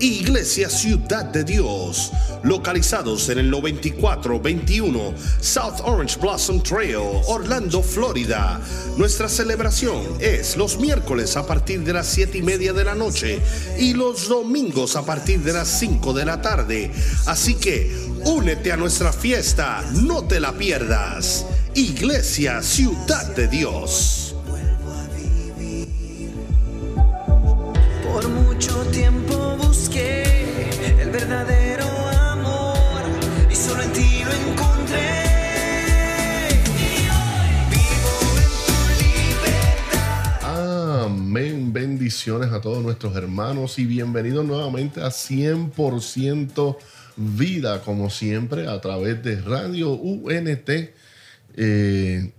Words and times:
Iglesia 0.00 0.70
Ciudad 0.70 1.26
de 1.26 1.44
Dios, 1.44 2.10
localizados 2.42 3.28
en 3.28 3.38
el 3.38 3.50
9421 3.50 5.14
South 5.40 5.80
Orange 5.84 6.18
Blossom 6.18 6.62
Trail, 6.62 6.96
Orlando, 7.26 7.82
Florida. 7.82 8.58
Nuestra 8.96 9.28
celebración 9.28 10.00
es 10.18 10.56
los 10.56 10.78
miércoles 10.78 11.36
a 11.36 11.46
partir 11.46 11.84
de 11.84 11.92
las 11.92 12.06
7 12.06 12.38
y 12.38 12.42
media 12.42 12.72
de 12.72 12.84
la 12.84 12.94
noche 12.94 13.40
y 13.78 13.92
los 13.92 14.28
domingos 14.28 14.96
a 14.96 15.04
partir 15.04 15.40
de 15.40 15.52
las 15.52 15.68
5 15.68 16.14
de 16.14 16.24
la 16.24 16.40
tarde. 16.40 16.90
Así 17.26 17.56
que 17.56 17.94
únete 18.24 18.72
a 18.72 18.78
nuestra 18.78 19.12
fiesta, 19.12 19.84
no 19.92 20.24
te 20.24 20.40
la 20.40 20.52
pierdas. 20.56 21.44
Iglesia 21.74 22.62
Ciudad 22.62 23.26
de 23.36 23.48
Dios. 23.48 24.19
Mucho 28.60 28.84
tiempo 28.90 29.56
busqué 29.56 30.22
el 31.00 31.08
verdadero 31.08 31.86
amor 32.08 33.00
y 33.50 33.54
solo 33.54 33.82
lo 33.84 34.50
encontré. 34.50 34.98
Amén. 40.42 41.72
Bendiciones 41.72 42.52
a 42.52 42.60
todos 42.60 42.82
nuestros 42.82 43.16
hermanos 43.16 43.78
y 43.78 43.86
bienvenidos 43.86 44.44
nuevamente 44.44 45.00
a 45.00 45.08
100% 45.08 46.76
vida, 47.16 47.80
como 47.80 48.10
siempre, 48.10 48.68
a 48.68 48.78
través 48.82 49.22
de 49.22 49.40
Radio 49.40 49.92
UNT. 49.92 50.68
eh, 51.56 52.32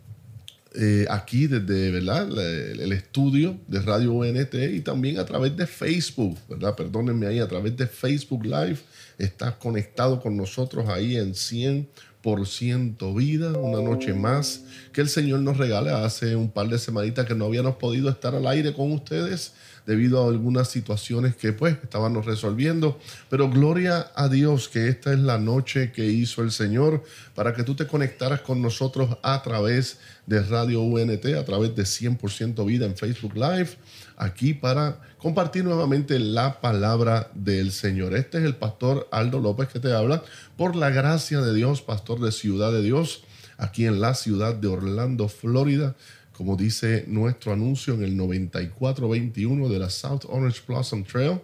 eh, 0.73 1.05
aquí 1.09 1.47
desde 1.47 1.91
¿verdad? 1.91 2.29
El 2.71 2.91
estudio 2.93 3.57
de 3.67 3.81
Radio 3.81 4.13
UNT 4.13 4.53
y 4.53 4.79
también 4.81 5.19
a 5.19 5.25
través 5.25 5.55
de 5.57 5.67
Facebook. 5.67 6.37
Perdónenme 6.77 7.27
ahí, 7.27 7.39
a 7.39 7.47
través 7.47 7.75
de 7.75 7.87
Facebook 7.87 8.45
Live. 8.45 8.77
Estás 9.17 9.55
conectado 9.55 10.21
con 10.21 10.37
nosotros 10.37 10.87
ahí 10.87 11.17
en 11.17 11.33
100% 11.33 13.15
vida, 13.15 13.51
una 13.57 13.81
noche 13.81 14.13
más 14.13 14.63
que 14.93 15.01
el 15.01 15.09
Señor 15.09 15.41
nos 15.41 15.57
regala. 15.57 16.05
Hace 16.05 16.35
un 16.35 16.49
par 16.49 16.69
de 16.69 16.79
semanitas 16.79 17.25
que 17.25 17.35
no 17.35 17.45
habíamos 17.45 17.75
podido 17.75 18.09
estar 18.09 18.33
al 18.33 18.47
aire 18.47 18.73
con 18.73 18.91
ustedes 18.93 19.53
debido 19.85 20.23
a 20.23 20.29
algunas 20.29 20.69
situaciones 20.69 21.35
que 21.35 21.53
pues 21.53 21.77
estábamos 21.83 22.25
resolviendo. 22.25 22.99
Pero 23.29 23.49
gloria 23.49 24.11
a 24.15 24.27
Dios 24.27 24.69
que 24.69 24.87
esta 24.87 25.13
es 25.13 25.19
la 25.19 25.37
noche 25.37 25.91
que 25.91 26.05
hizo 26.05 26.43
el 26.43 26.51
Señor 26.51 27.03
para 27.35 27.53
que 27.53 27.63
tú 27.63 27.75
te 27.75 27.87
conectaras 27.87 28.41
con 28.41 28.61
nosotros 28.61 29.17
a 29.23 29.41
través 29.41 29.99
de 30.25 30.41
Radio 30.43 30.81
UNT, 30.81 31.25
a 31.37 31.45
través 31.45 31.75
de 31.75 31.83
100% 31.83 32.65
vida 32.65 32.85
en 32.85 32.95
Facebook 32.95 33.35
Live, 33.35 33.71
aquí 34.17 34.53
para 34.53 35.01
compartir 35.17 35.63
nuevamente 35.63 36.19
la 36.19 36.61
palabra 36.61 37.29
del 37.33 37.71
Señor. 37.71 38.15
Este 38.15 38.37
es 38.37 38.43
el 38.43 38.55
pastor 38.55 39.07
Aldo 39.11 39.39
López 39.39 39.67
que 39.69 39.79
te 39.79 39.93
habla 39.93 40.23
por 40.57 40.75
la 40.75 40.89
gracia 40.89 41.41
de 41.41 41.53
Dios, 41.53 41.81
pastor 41.81 42.19
de 42.19 42.31
Ciudad 42.31 42.71
de 42.71 42.81
Dios, 42.81 43.23
aquí 43.57 43.85
en 43.85 43.99
la 43.99 44.13
ciudad 44.15 44.55
de 44.55 44.67
Orlando, 44.67 45.27
Florida 45.27 45.95
como 46.41 46.55
dice 46.55 47.05
nuestro 47.07 47.53
anuncio 47.53 47.93
en 47.93 48.01
el 48.01 48.17
9421 48.17 49.69
de 49.69 49.77
la 49.77 49.91
South 49.91 50.21
Orange 50.27 50.61
Blossom 50.67 51.03
Trail, 51.03 51.39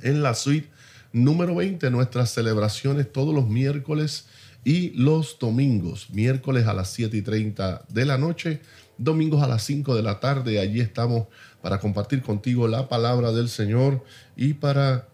en 0.00 0.22
la 0.22 0.32
suite 0.32 0.70
número 1.12 1.54
20, 1.54 1.90
nuestras 1.90 2.30
celebraciones 2.30 3.12
todos 3.12 3.34
los 3.34 3.46
miércoles 3.46 4.24
y 4.64 4.92
los 4.92 5.38
domingos, 5.38 6.08
miércoles 6.08 6.66
a 6.66 6.72
las 6.72 6.90
7 6.92 7.14
y 7.18 7.20
30 7.20 7.84
de 7.86 8.06
la 8.06 8.16
noche, 8.16 8.62
domingos 8.96 9.42
a 9.42 9.46
las 9.46 9.62
5 9.64 9.94
de 9.94 10.02
la 10.02 10.20
tarde, 10.20 10.58
allí 10.58 10.80
estamos 10.80 11.26
para 11.60 11.78
compartir 11.78 12.22
contigo 12.22 12.66
la 12.66 12.88
palabra 12.88 13.30
del 13.30 13.50
Señor 13.50 14.02
y 14.36 14.54
para 14.54 15.06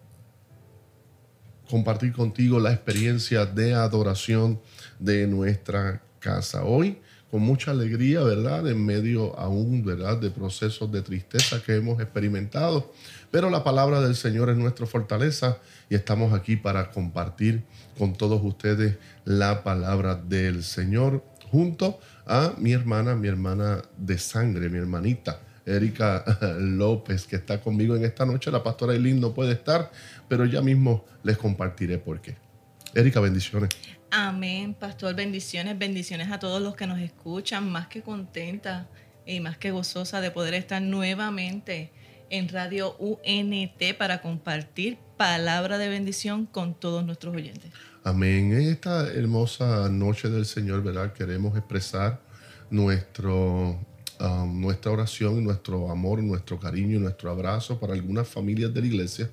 compartir 1.69 2.13
contigo 2.13 2.61
la 2.61 2.73
experiencia 2.73 3.45
de 3.45 3.75
adoración 3.75 4.61
de 5.01 5.27
nuestra 5.27 6.01
casa. 6.21 6.65
Hoy, 6.65 6.99
con 7.31 7.43
mucha 7.43 7.71
alegría, 7.71 8.21
¿verdad? 8.21 8.69
En 8.69 8.85
medio 8.85 9.39
aún, 9.39 9.85
¿verdad? 9.85 10.19
De 10.19 10.31
procesos 10.31 10.91
de 10.93 11.03
tristeza 11.03 11.63
que 11.63 11.77
hemos 11.77 12.01
experimentado. 12.01 12.93
Pero 13.31 13.51
la 13.51 13.65
palabra 13.65 14.01
del 14.01 14.17
Señor 14.17 14.51
es 14.51 14.57
nuestra 14.57 14.87
fortaleza 14.87 15.59
y 15.89 15.95
estamos 15.95 16.33
aquí 16.33 16.57
para 16.57 16.91
compartir 16.91 17.65
con 17.99 18.15
todos 18.15 18.41
ustedes 18.43 18.97
la 19.25 19.63
palabra 19.63 20.15
del 20.15 20.63
Señor 20.63 21.25
junto 21.51 22.01
a 22.27 22.55
mi 22.59 22.73
hermana, 22.73 23.15
mi 23.15 23.29
hermana 23.29 23.83
de 23.97 24.19
sangre, 24.19 24.69
mi 24.69 24.79
hermanita. 24.79 25.41
Erika 25.67 26.25
López, 26.59 27.27
que 27.27 27.37
está 27.37 27.61
conmigo 27.61 27.95
en 27.95 28.05
esta 28.05 28.27
noche. 28.27 28.51
La 28.51 28.63
pastora 28.63 28.95
Eileen 28.95 29.21
no 29.21 29.33
puede 29.33 29.53
estar, 29.53 29.91
pero 30.29 30.45
ya 30.45 30.63
mismo 30.63 31.05
les 31.23 31.37
compartiré 31.37 31.99
por 31.99 32.21
qué. 32.21 32.37
Erika, 32.95 33.21
bendiciones. 33.21 33.71
Amén, 34.13 34.75
pastor, 34.75 35.15
bendiciones, 35.15 35.79
bendiciones 35.79 36.33
a 36.33 36.41
todos 36.41 36.61
los 36.61 36.75
que 36.75 36.89
nos 36.89 36.99
escuchan, 36.99 37.71
más 37.71 37.87
que 37.87 38.03
contenta 38.03 38.89
y 39.25 39.39
más 39.39 39.57
que 39.57 39.71
gozosa 39.71 40.21
de 40.21 40.33
poder 40.33 40.55
estar 40.55 40.83
nuevamente 40.83 41.93
en 42.29 42.49
Radio 42.49 42.97
UNT 42.99 43.97
para 43.97 44.21
compartir 44.21 44.99
palabra 45.17 45.79
de 45.79 45.89
bendición 45.89 46.47
con 46.47 46.75
todos 46.75 47.05
nuestros 47.07 47.37
oyentes. 47.37 47.71
Amén. 48.03 48.53
En 48.53 48.63
esta 48.63 49.07
hermosa 49.13 49.89
noche 49.89 50.29
del 50.29 50.45
Señor, 50.45 50.83
¿verdad? 50.83 51.13
Queremos 51.13 51.57
expresar 51.57 52.21
nuestro, 52.69 53.79
um, 54.19 54.61
nuestra 54.61 54.91
oración, 54.91 55.45
nuestro 55.45 55.89
amor, 55.89 56.21
nuestro 56.21 56.59
cariño, 56.59 56.99
nuestro 56.99 57.31
abrazo 57.31 57.79
para 57.79 57.93
algunas 57.93 58.27
familias 58.27 58.75
de 58.75 58.81
la 58.81 58.87
iglesia 58.89 59.31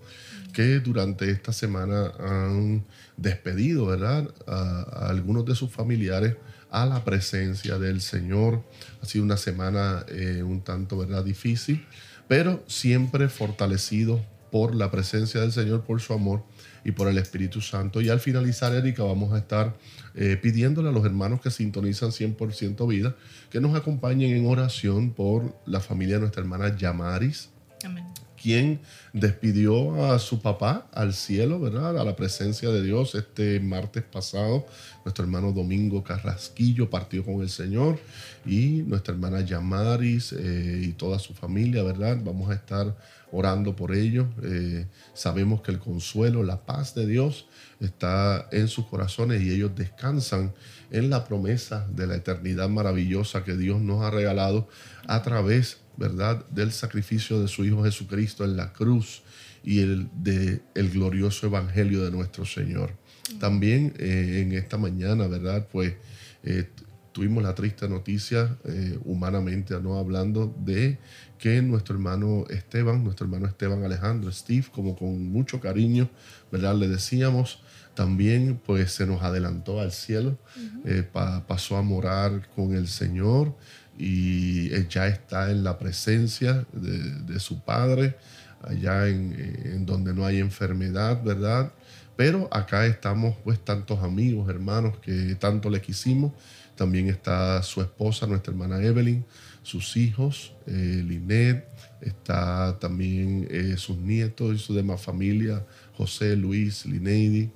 que 0.54 0.80
durante 0.80 1.30
esta 1.30 1.54
semana 1.54 2.12
han 2.20 2.86
despedido, 3.16 3.88
¿verdad? 3.88 4.34
A, 4.48 5.06
a 5.06 5.10
algunos 5.10 5.46
de 5.46 5.56
sus 5.56 5.72
familiares 5.72 6.36
a 6.70 6.86
la 6.86 7.04
presencia 7.04 7.78
del 7.80 8.02
Señor. 8.02 8.64
Ha 9.02 9.06
sido 9.06 9.24
una 9.24 9.38
semana 9.38 10.06
eh, 10.10 10.44
un 10.44 10.62
tanto, 10.62 10.98
¿verdad? 10.98 11.24
Difícil, 11.24 11.86
pero 12.28 12.64
siempre 12.68 13.30
fortalecido 13.30 14.24
por 14.52 14.76
la 14.76 14.92
presencia 14.92 15.42
del 15.42 15.52
Señor, 15.52 15.84
por 15.84 16.00
su 16.02 16.14
amor 16.14 16.44
y 16.86 16.92
por 16.92 17.08
el 17.08 17.18
Espíritu 17.18 17.62
Santo. 17.62 18.00
Y 18.02 18.10
al 18.10 18.20
finalizar, 18.20 18.74
Erika, 18.74 19.04
vamos 19.04 19.34
a 19.34 19.40
estar 19.40 19.76
eh, 20.16 20.38
pidiéndole 20.42 20.90
a 20.90 20.92
los 20.92 21.06
hermanos 21.06 21.42
que 21.42 21.52
sintonizan 21.52 22.12
100% 22.12 22.88
vida 22.88 23.16
que 23.50 23.60
nos 23.60 23.76
acompañen 23.76 24.36
en 24.36 24.48
oración 24.48 25.12
por 25.12 25.60
la 25.66 25.82
familia 25.82 26.16
de 26.16 26.22
nuestra 26.22 26.42
hermana 26.42 26.76
Yamaris, 26.76 27.50
Amén. 27.84 28.06
Quien 28.42 28.80
despidió 29.14 30.06
a 30.06 30.20
su 30.20 30.42
papá 30.42 30.88
al 30.94 31.14
cielo, 31.14 31.60
¿verdad? 31.60 31.98
A 31.98 32.04
la 32.04 32.16
presencia 32.16 32.70
de 32.70 32.82
Dios 32.82 33.16
este 33.16 33.60
martes 33.60 34.04
pasado. 34.04 34.66
Nuestro 35.04 35.26
hermano 35.26 35.52
Domingo 35.52 36.04
Carrasquillo 36.04 36.90
partió 36.90 37.26
con 37.26 37.42
el 37.42 37.50
Señor 37.50 38.00
y 38.46 38.84
nuestra 38.86 39.14
hermana 39.14 39.42
Yamaris 39.42 40.34
eh, 40.34 40.82
y 40.84 40.94
toda 40.94 41.20
su 41.20 41.34
familia, 41.34 41.84
¿verdad? 41.84 42.18
Vamos 42.24 42.50
a 42.50 42.54
estar 42.54 42.96
orando 43.32 43.76
por 43.76 43.94
ellos. 43.94 44.28
Eh, 44.44 44.86
sabemos 45.14 45.62
que 45.62 45.72
el 45.72 45.80
consuelo, 45.80 46.44
la 46.44 46.66
paz 46.66 46.96
de 46.96 47.06
Dios 47.06 47.48
está 47.80 48.48
en 48.52 48.68
sus 48.68 48.86
corazones 48.86 49.42
y 49.42 49.52
ellos 49.52 49.72
descansan 49.76 50.54
en 50.92 51.10
la 51.10 51.26
promesa 51.26 51.88
de 51.94 52.08
la 52.08 52.16
eternidad 52.16 52.70
maravillosa 52.70 53.44
que 53.44 53.56
Dios 53.56 53.82
nos 53.82 54.04
ha 54.04 54.12
regalado 54.12 54.68
a 55.08 55.22
través, 55.22 55.80
¿verdad?, 55.98 56.46
del 56.50 56.72
sacrificio 56.72 57.42
de 57.42 57.48
su 57.48 57.66
Hijo 57.66 57.84
Jesucristo 57.84 58.46
en 58.46 58.56
la 58.56 58.72
cruz 58.72 59.24
y 59.64 59.80
el, 59.80 60.08
de 60.16 60.62
el 60.76 60.90
glorioso 60.92 61.48
evangelio 61.48 62.04
de 62.06 62.12
nuestro 62.12 62.46
Señor. 62.46 62.92
También 63.40 63.94
eh, 63.98 64.44
en 64.46 64.54
esta 64.54 64.78
mañana, 64.78 65.28
¿verdad? 65.28 65.68
Pues 65.72 65.96
eh, 66.44 66.70
tuvimos 67.12 67.44
la 67.44 67.54
triste 67.56 67.90
noticia, 67.90 68.58
eh, 68.64 68.98
humanamente 69.04 69.74
no 69.82 69.98
hablando, 69.98 70.56
de 70.64 71.00
que 71.40 71.62
nuestro 71.62 71.96
hermano 71.96 72.46
Esteban, 72.50 73.04
nuestro 73.04 73.26
hermano 73.26 73.48
Esteban 73.48 73.84
Alejandro, 73.84 74.32
Steve, 74.32 74.66
como 74.72 74.96
con 74.96 75.28
mucho 75.30 75.60
cariño, 75.60 76.10
¿verdad? 76.52 76.76
Le 76.76 76.88
decíamos, 76.88 77.60
también 77.96 78.60
pues 78.66 78.92
se 78.92 79.06
nos 79.08 79.24
adelantó 79.24 79.82
al 79.82 79.92
cielo, 79.92 80.38
eh, 80.86 81.04
pa- 81.12 81.46
pasó 81.48 81.76
a 81.78 81.82
morar 81.82 82.48
con 82.56 82.74
el 82.76 82.88
Señor 82.88 83.56
y 83.98 84.72
él 84.74 84.88
ya 84.90 85.08
está 85.08 85.52
en 85.52 85.64
la 85.64 85.78
presencia 85.78 86.66
de, 86.74 87.40
su 87.40 87.62
Padre, 87.62 88.18
allá 88.62 89.08
en, 89.08 89.34
eh, 89.38 89.72
en 89.76 89.86
donde 89.86 90.14
no 90.14 90.26
hay 90.26 90.40
enfermedad, 90.40 91.24
¿verdad? 91.24 91.72
Pero 92.16 92.48
acá 92.52 92.86
estamos 92.88 93.36
pues 93.44 93.60
tantos 93.60 94.04
amigos, 94.04 94.50
hermanos 94.50 94.98
que 95.00 95.36
tanto 95.36 95.70
le 95.70 95.82
quisimos. 95.82 96.34
También 96.76 97.08
está 97.10 97.62
su 97.64 97.82
esposa, 97.82 98.28
nuestra 98.28 98.52
hermana 98.52 98.82
Evelyn, 98.82 99.24
sus 99.64 99.98
hijos, 99.98 100.54
eh, 100.66 101.04
Linet, 101.06 101.68
está 102.02 102.78
también 102.80 103.48
eh, 103.50 103.76
sus 103.78 103.98
nietos 103.98 104.56
y 104.56 104.60
su 104.60 104.74
demás 104.74 105.02
familia, 105.02 105.66
José, 105.96 106.36
Luis, 106.36 106.86
Lineidi, 106.86 107.52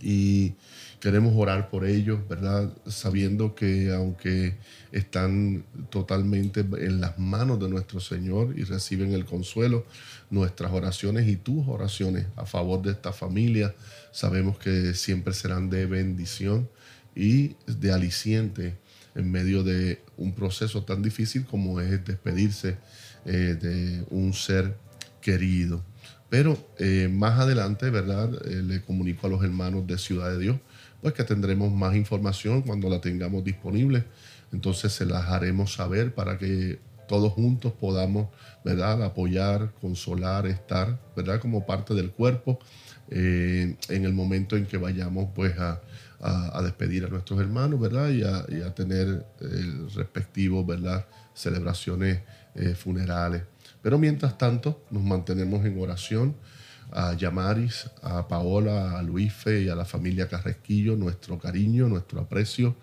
y 0.00 0.54
queremos 1.00 1.34
orar 1.36 1.70
por 1.70 1.84
ellos, 1.84 2.20
¿verdad? 2.28 2.72
Sabiendo 2.86 3.54
que 3.54 3.92
aunque 3.92 4.56
están 4.92 5.64
totalmente 5.90 6.60
en 6.60 7.00
las 7.00 7.18
manos 7.18 7.60
de 7.60 7.68
nuestro 7.68 8.00
Señor 8.00 8.54
y 8.56 8.64
reciben 8.64 9.12
el 9.12 9.24
consuelo, 9.24 9.86
nuestras 10.30 10.72
oraciones 10.72 11.28
y 11.28 11.36
tus 11.36 11.66
oraciones 11.68 12.26
a 12.36 12.46
favor 12.46 12.82
de 12.82 12.92
esta 12.92 13.12
familia, 13.12 13.74
sabemos 14.12 14.58
que 14.58 14.94
siempre 14.94 15.34
serán 15.34 15.70
de 15.70 15.86
bendición 15.86 16.68
y 17.14 17.56
de 17.66 17.92
aliciente 17.92 18.76
en 19.14 19.30
medio 19.30 19.62
de 19.62 20.00
un 20.16 20.32
proceso 20.32 20.84
tan 20.84 21.02
difícil 21.02 21.44
como 21.44 21.80
es 21.80 22.04
despedirse 22.04 22.76
eh, 23.24 23.56
de 23.60 24.04
un 24.10 24.32
ser 24.32 24.76
querido. 25.20 25.82
Pero 26.30 26.58
eh, 26.78 27.08
más 27.10 27.38
adelante, 27.38 27.90
¿verdad? 27.90 28.30
Eh, 28.46 28.62
le 28.62 28.82
comunico 28.82 29.26
a 29.26 29.30
los 29.30 29.42
hermanos 29.42 29.86
de 29.86 29.98
Ciudad 29.98 30.30
de 30.30 30.38
Dios, 30.38 30.56
pues 31.00 31.14
que 31.14 31.24
tendremos 31.24 31.72
más 31.72 31.94
información 31.94 32.62
cuando 32.62 32.88
la 32.88 33.00
tengamos 33.00 33.44
disponible. 33.44 34.04
Entonces 34.52 34.92
se 34.92 35.06
las 35.06 35.26
haremos 35.26 35.74
saber 35.74 36.14
para 36.14 36.38
que 36.38 36.78
todos 37.06 37.32
juntos 37.32 37.72
podamos, 37.72 38.28
¿verdad? 38.64 39.02
Apoyar, 39.02 39.72
consolar, 39.80 40.46
estar, 40.46 40.98
¿verdad? 41.16 41.40
Como 41.40 41.66
parte 41.66 41.94
del 41.94 42.10
cuerpo 42.10 42.58
en 43.10 43.78
el 43.88 44.12
momento 44.12 44.56
en 44.56 44.66
que 44.66 44.76
vayamos, 44.76 45.30
pues, 45.34 45.54
a, 45.58 45.80
despedir 46.62 47.06
a 47.06 47.08
nuestros 47.08 47.40
hermanos, 47.40 47.80
¿verdad? 47.80 48.10
Y 48.10 48.22
a, 48.22 48.74
tener 48.74 49.24
el 49.40 49.90
respectivo, 49.92 50.64
¿verdad? 50.64 51.06
Celebraciones 51.34 52.20
funerales. 52.76 53.42
Pero 53.82 53.98
mientras 53.98 54.36
tanto, 54.36 54.84
nos 54.90 55.02
mantenemos 55.02 55.64
en 55.64 55.80
oración 55.80 56.34
a 56.92 57.14
Yamaris, 57.14 57.90
a 58.02 58.26
Paola, 58.28 58.98
a 58.98 59.02
Luife 59.02 59.62
y 59.62 59.68
a 59.68 59.74
la 59.74 59.84
familia 59.84 60.28
Carresquillo, 60.28 60.96
nuestro 60.96 61.38
cariño, 61.38 61.88
nuestro 61.88 62.20
aprecio, 62.20 62.76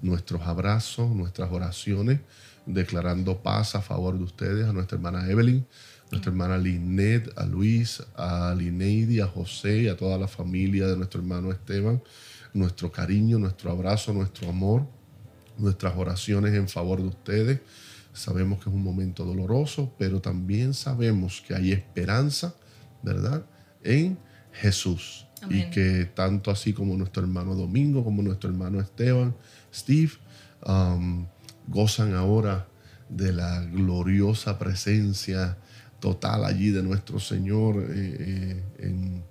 nuestros 0.00 0.42
abrazos, 0.42 1.10
nuestras 1.10 1.50
oraciones, 1.52 2.20
declarando 2.66 3.42
paz 3.42 3.74
a 3.74 3.82
favor 3.82 4.18
de 4.18 4.24
ustedes, 4.24 4.68
a 4.68 4.72
nuestra 4.72 4.96
hermana 4.96 5.28
Evelyn, 5.30 5.66
nuestra 6.10 6.30
hermana 6.30 6.58
Linet, 6.58 7.32
a 7.36 7.44
Luis, 7.44 8.02
a 8.16 8.54
Lineidi, 8.56 9.20
a 9.20 9.26
José 9.26 9.82
y 9.82 9.88
a 9.88 9.96
toda 9.96 10.18
la 10.18 10.28
familia 10.28 10.86
de 10.86 10.96
nuestro 10.96 11.20
hermano 11.20 11.50
Esteban, 11.50 12.02
nuestro 12.52 12.92
cariño, 12.92 13.38
nuestro 13.38 13.70
abrazo, 13.70 14.12
nuestro 14.12 14.48
amor, 14.48 14.86
nuestras 15.58 15.96
oraciones 15.96 16.54
en 16.54 16.68
favor 16.68 17.00
de 17.00 17.08
ustedes 17.08 17.60
Sabemos 18.12 18.62
que 18.62 18.68
es 18.68 18.74
un 18.74 18.82
momento 18.82 19.24
doloroso, 19.24 19.94
pero 19.98 20.20
también 20.20 20.74
sabemos 20.74 21.42
que 21.46 21.54
hay 21.54 21.72
esperanza, 21.72 22.54
¿verdad? 23.02 23.46
En 23.84 24.18
Jesús. 24.52 25.26
Y 25.50 25.70
que 25.70 26.08
tanto 26.14 26.52
así 26.52 26.72
como 26.72 26.96
nuestro 26.96 27.22
hermano 27.22 27.56
Domingo, 27.56 28.04
como 28.04 28.22
nuestro 28.22 28.48
hermano 28.48 28.80
Esteban, 28.80 29.34
Steve, 29.74 30.12
um, 30.64 31.26
gozan 31.66 32.14
ahora 32.14 32.68
de 33.08 33.32
la 33.32 33.64
gloriosa 33.64 34.58
presencia 34.58 35.58
total 36.00 36.44
allí 36.44 36.70
de 36.70 36.82
nuestro 36.82 37.18
Señor 37.20 37.76
eh, 37.90 38.62
eh, 38.78 39.22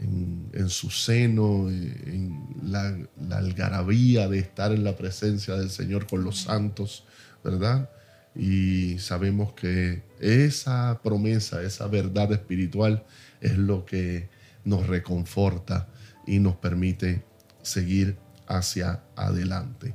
en, 0.00 0.68
su 0.68 0.90
seno, 0.90 1.70
eh, 1.70 2.02
en 2.06 2.46
la, 2.62 2.96
la, 3.28 3.38
algarabía 3.38 4.28
de 4.28 4.38
estar 4.38 4.72
en 4.72 4.84
la 4.84 4.96
presencia 4.96 5.56
del 5.56 5.70
Señor 5.70 6.06
con 6.06 6.24
los 6.24 6.40
santos, 6.40 7.04
¿verdad? 7.42 7.90
Y 8.34 8.98
sabemos 8.98 9.52
que 9.52 10.02
esa 10.20 11.00
promesa, 11.02 11.62
esa 11.62 11.86
verdad 11.86 12.32
espiritual 12.32 13.04
es 13.40 13.56
lo 13.56 13.84
que 13.84 14.28
nos 14.64 14.86
reconforta 14.86 15.88
y 16.26 16.38
nos 16.38 16.56
permite 16.56 17.24
seguir 17.62 18.16
hacia 18.46 19.02
adelante. 19.16 19.94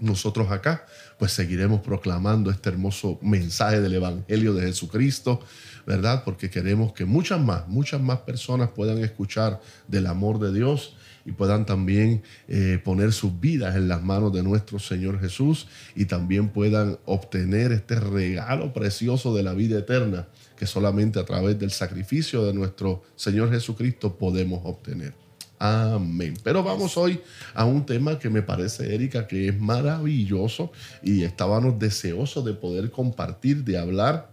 Nosotros 0.00 0.50
acá 0.50 0.86
pues 1.18 1.32
seguiremos 1.32 1.82
proclamando 1.82 2.50
este 2.50 2.70
hermoso 2.70 3.18
mensaje 3.20 3.80
del 3.80 3.94
Evangelio 3.94 4.54
de 4.54 4.62
Jesucristo, 4.62 5.40
¿verdad? 5.86 6.24
Porque 6.24 6.48
queremos 6.48 6.94
que 6.94 7.04
muchas 7.04 7.40
más, 7.40 7.68
muchas 7.68 8.00
más 8.00 8.20
personas 8.20 8.70
puedan 8.70 8.98
escuchar 9.04 9.60
del 9.86 10.06
amor 10.06 10.38
de 10.38 10.54
Dios 10.54 10.96
y 11.24 11.32
puedan 11.32 11.66
también 11.66 12.22
eh, 12.48 12.80
poner 12.82 13.12
sus 13.12 13.38
vidas 13.40 13.76
en 13.76 13.88
las 13.88 14.02
manos 14.02 14.32
de 14.32 14.42
nuestro 14.42 14.78
Señor 14.78 15.20
Jesús 15.20 15.68
y 15.94 16.06
también 16.06 16.48
puedan 16.48 16.98
obtener 17.04 17.72
este 17.72 18.00
regalo 18.00 18.72
precioso 18.72 19.34
de 19.34 19.42
la 19.42 19.52
vida 19.54 19.78
eterna 19.78 20.28
que 20.56 20.66
solamente 20.66 21.18
a 21.18 21.24
través 21.24 21.58
del 21.58 21.70
sacrificio 21.70 22.44
de 22.44 22.52
nuestro 22.52 23.02
Señor 23.16 23.50
Jesucristo 23.50 24.16
podemos 24.18 24.60
obtener. 24.64 25.14
Amén. 25.58 26.34
Pero 26.42 26.62
vamos 26.62 26.96
hoy 26.96 27.20
a 27.52 27.66
un 27.66 27.84
tema 27.84 28.18
que 28.18 28.30
me 28.30 28.40
parece, 28.40 28.94
Erika, 28.94 29.26
que 29.26 29.48
es 29.48 29.60
maravilloso 29.60 30.72
y 31.02 31.22
estábamos 31.22 31.78
deseosos 31.78 32.44
de 32.46 32.54
poder 32.54 32.90
compartir, 32.90 33.62
de 33.62 33.76
hablar 33.76 34.30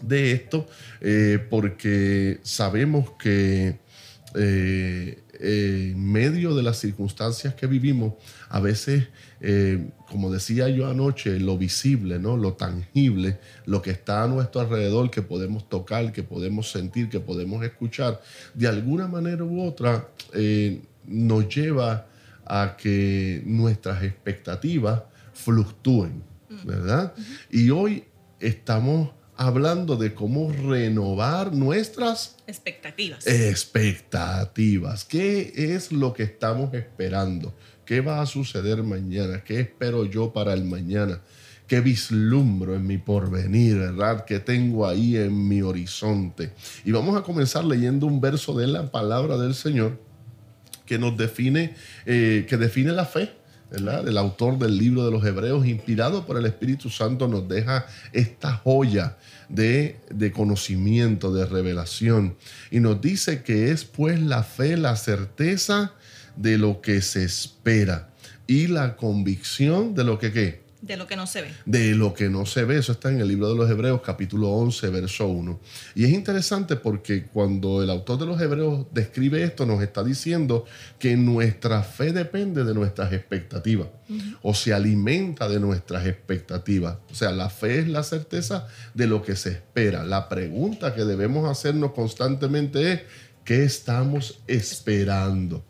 de 0.00 0.32
esto, 0.32 0.66
eh, 1.00 1.38
porque 1.50 2.40
sabemos 2.42 3.10
que 3.18 3.78
eh, 4.34 5.22
en 5.40 6.12
medio 6.12 6.54
de 6.54 6.62
las 6.62 6.78
circunstancias 6.78 7.54
que 7.54 7.66
vivimos, 7.66 8.14
a 8.48 8.60
veces, 8.60 9.08
eh, 9.40 9.90
como 10.10 10.30
decía 10.30 10.68
yo 10.68 10.88
anoche, 10.88 11.38
lo 11.40 11.58
visible, 11.58 12.18
¿no? 12.18 12.36
lo 12.36 12.54
tangible, 12.54 13.38
lo 13.64 13.82
que 13.82 13.90
está 13.90 14.24
a 14.24 14.28
nuestro 14.28 14.60
alrededor, 14.60 15.10
que 15.10 15.22
podemos 15.22 15.68
tocar, 15.68 16.12
que 16.12 16.22
podemos 16.22 16.70
sentir, 16.70 17.08
que 17.08 17.20
podemos 17.20 17.64
escuchar, 17.64 18.20
de 18.54 18.68
alguna 18.68 19.06
manera 19.08 19.44
u 19.44 19.62
otra 19.62 20.08
eh, 20.32 20.80
nos 21.06 21.48
lleva 21.54 22.06
a 22.44 22.76
que 22.76 23.42
nuestras 23.44 24.02
expectativas 24.02 25.02
fluctúen, 25.32 26.22
¿verdad? 26.64 27.12
Y 27.50 27.70
hoy 27.70 28.04
estamos 28.40 29.10
hablando 29.36 29.96
de 29.96 30.14
cómo 30.14 30.50
renovar 30.50 31.52
nuestras 31.52 32.36
expectativas. 32.46 33.26
Expectativas. 33.26 35.04
¿Qué 35.04 35.52
es 35.54 35.92
lo 35.92 36.12
que 36.12 36.22
estamos 36.24 36.72
esperando? 36.74 37.54
¿Qué 37.84 38.00
va 38.00 38.20
a 38.20 38.26
suceder 38.26 38.82
mañana? 38.82 39.44
¿Qué 39.44 39.60
espero 39.60 40.04
yo 40.04 40.32
para 40.32 40.54
el 40.54 40.64
mañana? 40.64 41.20
¿Qué 41.66 41.80
vislumbro 41.80 42.74
en 42.74 42.86
mi 42.86 42.98
porvenir, 42.98 43.76
verdad? 43.76 44.24
¿Qué 44.24 44.38
tengo 44.38 44.86
ahí 44.86 45.16
en 45.16 45.48
mi 45.48 45.62
horizonte? 45.62 46.52
Y 46.84 46.92
vamos 46.92 47.16
a 47.16 47.22
comenzar 47.22 47.64
leyendo 47.64 48.06
un 48.06 48.20
verso 48.20 48.54
de 48.54 48.68
la 48.68 48.90
palabra 48.90 49.36
del 49.36 49.54
Señor 49.54 50.00
que 50.86 50.98
nos 50.98 51.16
define, 51.16 51.74
eh, 52.06 52.46
que 52.48 52.56
define 52.56 52.92
la 52.92 53.04
fe 53.04 53.32
el 53.70 54.18
autor 54.18 54.58
del 54.58 54.78
libro 54.78 55.04
de 55.04 55.10
los 55.10 55.24
Hebreos, 55.24 55.66
inspirado 55.66 56.24
por 56.24 56.36
el 56.36 56.46
Espíritu 56.46 56.88
Santo, 56.90 57.28
nos 57.28 57.48
deja 57.48 57.86
esta 58.12 58.52
joya 58.52 59.16
de, 59.48 59.96
de, 60.10 60.32
conocimiento, 60.32 61.32
de 61.32 61.46
revelación. 61.46 62.36
Y 62.70 62.80
nos 62.80 63.00
dice 63.00 63.42
que 63.42 63.70
es 63.70 63.84
pues 63.84 64.20
la 64.20 64.42
fe, 64.42 64.76
la 64.76 64.96
certeza 64.96 65.92
de 66.36 66.58
lo 66.58 66.80
que 66.80 67.02
se 67.02 67.24
espera 67.24 68.10
y 68.46 68.68
la 68.68 68.96
convicción 68.96 69.94
de 69.94 70.04
lo 70.04 70.18
que 70.18 70.32
qué 70.32 70.65
de 70.82 70.96
lo 70.96 71.06
que 71.06 71.16
no 71.16 71.26
se 71.26 71.42
ve. 71.42 71.48
De 71.64 71.94
lo 71.94 72.14
que 72.14 72.28
no 72.28 72.46
se 72.46 72.64
ve. 72.64 72.78
Eso 72.78 72.92
está 72.92 73.10
en 73.10 73.20
el 73.20 73.28
libro 73.28 73.48
de 73.48 73.56
los 73.56 73.70
Hebreos, 73.70 74.00
capítulo 74.02 74.50
11, 74.50 74.88
verso 74.90 75.26
1. 75.26 75.60
Y 75.94 76.04
es 76.04 76.10
interesante 76.10 76.76
porque 76.76 77.24
cuando 77.24 77.82
el 77.82 77.90
autor 77.90 78.18
de 78.18 78.26
los 78.26 78.40
Hebreos 78.40 78.86
describe 78.92 79.42
esto, 79.42 79.66
nos 79.66 79.82
está 79.82 80.04
diciendo 80.04 80.64
que 80.98 81.16
nuestra 81.16 81.82
fe 81.82 82.12
depende 82.12 82.64
de 82.64 82.74
nuestras 82.74 83.12
expectativas 83.12 83.88
o 84.42 84.54
se 84.54 84.72
alimenta 84.72 85.48
de 85.48 85.58
nuestras 85.58 86.06
expectativas. 86.06 86.98
O 87.10 87.14
sea, 87.14 87.32
la 87.32 87.50
fe 87.50 87.80
es 87.80 87.88
la 87.88 88.02
certeza 88.02 88.68
de 88.94 89.06
lo 89.06 89.22
que 89.22 89.36
se 89.36 89.50
espera. 89.50 90.04
La 90.04 90.28
pregunta 90.28 90.94
que 90.94 91.04
debemos 91.04 91.50
hacernos 91.50 91.92
constantemente 91.92 92.92
es, 92.92 93.00
¿qué 93.44 93.64
estamos 93.64 94.40
esperando? 94.46 95.64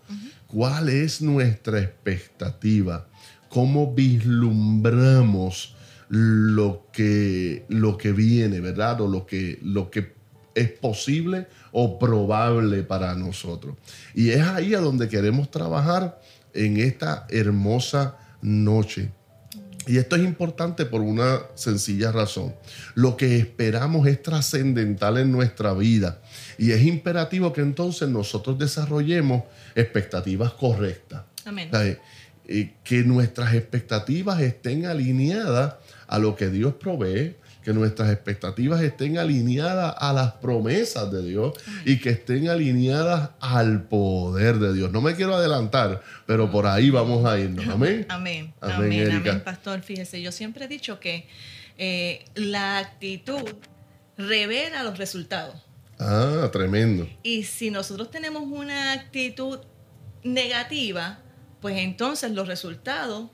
¿Cuál 0.46 0.88
es 0.88 1.22
nuestra 1.22 1.80
expectativa? 1.80 3.08
Cómo 3.56 3.94
vislumbramos 3.94 5.74
lo 6.10 6.88
que, 6.92 7.64
lo 7.70 7.96
que 7.96 8.12
viene, 8.12 8.60
¿verdad? 8.60 9.00
O 9.00 9.08
lo 9.08 9.24
que, 9.24 9.58
lo 9.62 9.90
que 9.90 10.12
es 10.54 10.72
posible 10.72 11.46
o 11.72 11.98
probable 11.98 12.82
para 12.82 13.14
nosotros. 13.14 13.76
Y 14.14 14.28
es 14.28 14.42
ahí 14.42 14.74
a 14.74 14.80
donde 14.80 15.08
queremos 15.08 15.50
trabajar 15.50 16.20
en 16.52 16.76
esta 16.76 17.26
hermosa 17.30 18.18
noche. 18.42 19.10
Y 19.86 19.96
esto 19.96 20.16
es 20.16 20.22
importante 20.22 20.84
por 20.84 21.00
una 21.00 21.40
sencilla 21.54 22.12
razón. 22.12 22.54
Lo 22.94 23.16
que 23.16 23.38
esperamos 23.38 24.06
es 24.06 24.22
trascendental 24.22 25.16
en 25.16 25.32
nuestra 25.32 25.72
vida. 25.72 26.20
Y 26.58 26.72
es 26.72 26.82
imperativo 26.82 27.54
que 27.54 27.62
entonces 27.62 28.06
nosotros 28.06 28.58
desarrollemos 28.58 29.44
expectativas 29.74 30.52
correctas. 30.52 31.22
Amén. 31.46 31.70
Eh, 32.48 32.74
que 32.84 33.02
nuestras 33.02 33.54
expectativas 33.54 34.40
estén 34.40 34.86
alineadas 34.86 35.74
a 36.06 36.18
lo 36.20 36.36
que 36.36 36.48
Dios 36.48 36.74
provee, 36.74 37.34
que 37.64 37.72
nuestras 37.72 38.12
expectativas 38.12 38.80
estén 38.82 39.18
alineadas 39.18 39.96
a 39.98 40.12
las 40.12 40.34
promesas 40.34 41.10
de 41.10 41.26
Dios 41.28 41.54
y 41.84 41.98
que 41.98 42.10
estén 42.10 42.48
alineadas 42.48 43.30
al 43.40 43.82
poder 43.88 44.60
de 44.60 44.72
Dios. 44.72 44.92
No 44.92 45.00
me 45.00 45.16
quiero 45.16 45.34
adelantar, 45.34 46.02
pero 46.24 46.48
por 46.48 46.68
ahí 46.68 46.90
vamos 46.90 47.26
a 47.26 47.36
irnos. 47.36 47.66
Amén. 47.66 48.06
Amén. 48.10 48.54
Amén, 48.60 48.76
Amén, 48.76 48.92
Erika. 48.92 49.30
amén, 49.30 49.42
pastor. 49.44 49.82
Fíjese, 49.82 50.22
yo 50.22 50.30
siempre 50.30 50.66
he 50.66 50.68
dicho 50.68 51.00
que 51.00 51.26
eh, 51.78 52.24
la 52.36 52.78
actitud 52.78 53.42
revela 54.16 54.84
los 54.84 54.98
resultados. 54.98 55.56
Ah, 55.98 56.48
tremendo. 56.52 57.08
Y 57.24 57.42
si 57.42 57.72
nosotros 57.72 58.12
tenemos 58.12 58.44
una 58.44 58.92
actitud 58.92 59.58
negativa, 60.22 61.18
pues 61.60 61.78
entonces 61.78 62.32
los 62.32 62.48
resultados 62.48 63.30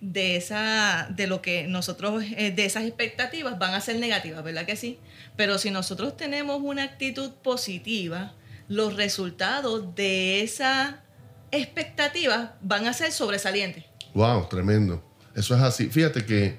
de 0.00 0.36
esa 0.36 1.08
de 1.10 1.26
lo 1.26 1.40
que 1.40 1.66
nosotros 1.66 2.22
eh, 2.36 2.50
de 2.50 2.64
esas 2.66 2.84
expectativas 2.84 3.58
van 3.58 3.74
a 3.74 3.80
ser 3.80 3.98
negativas, 3.98 4.44
¿verdad 4.44 4.66
que 4.66 4.76
sí? 4.76 4.98
Pero 5.36 5.58
si 5.58 5.70
nosotros 5.70 6.16
tenemos 6.16 6.60
una 6.62 6.82
actitud 6.82 7.30
positiva, 7.42 8.34
los 8.68 8.96
resultados 8.96 9.94
de 9.94 10.42
esas 10.42 10.96
expectativas 11.50 12.50
van 12.60 12.86
a 12.86 12.92
ser 12.92 13.12
sobresalientes. 13.12 13.84
Wow, 14.14 14.48
tremendo. 14.48 15.02
Eso 15.34 15.54
es 15.56 15.62
así. 15.62 15.88
Fíjate 15.88 16.24
que 16.24 16.58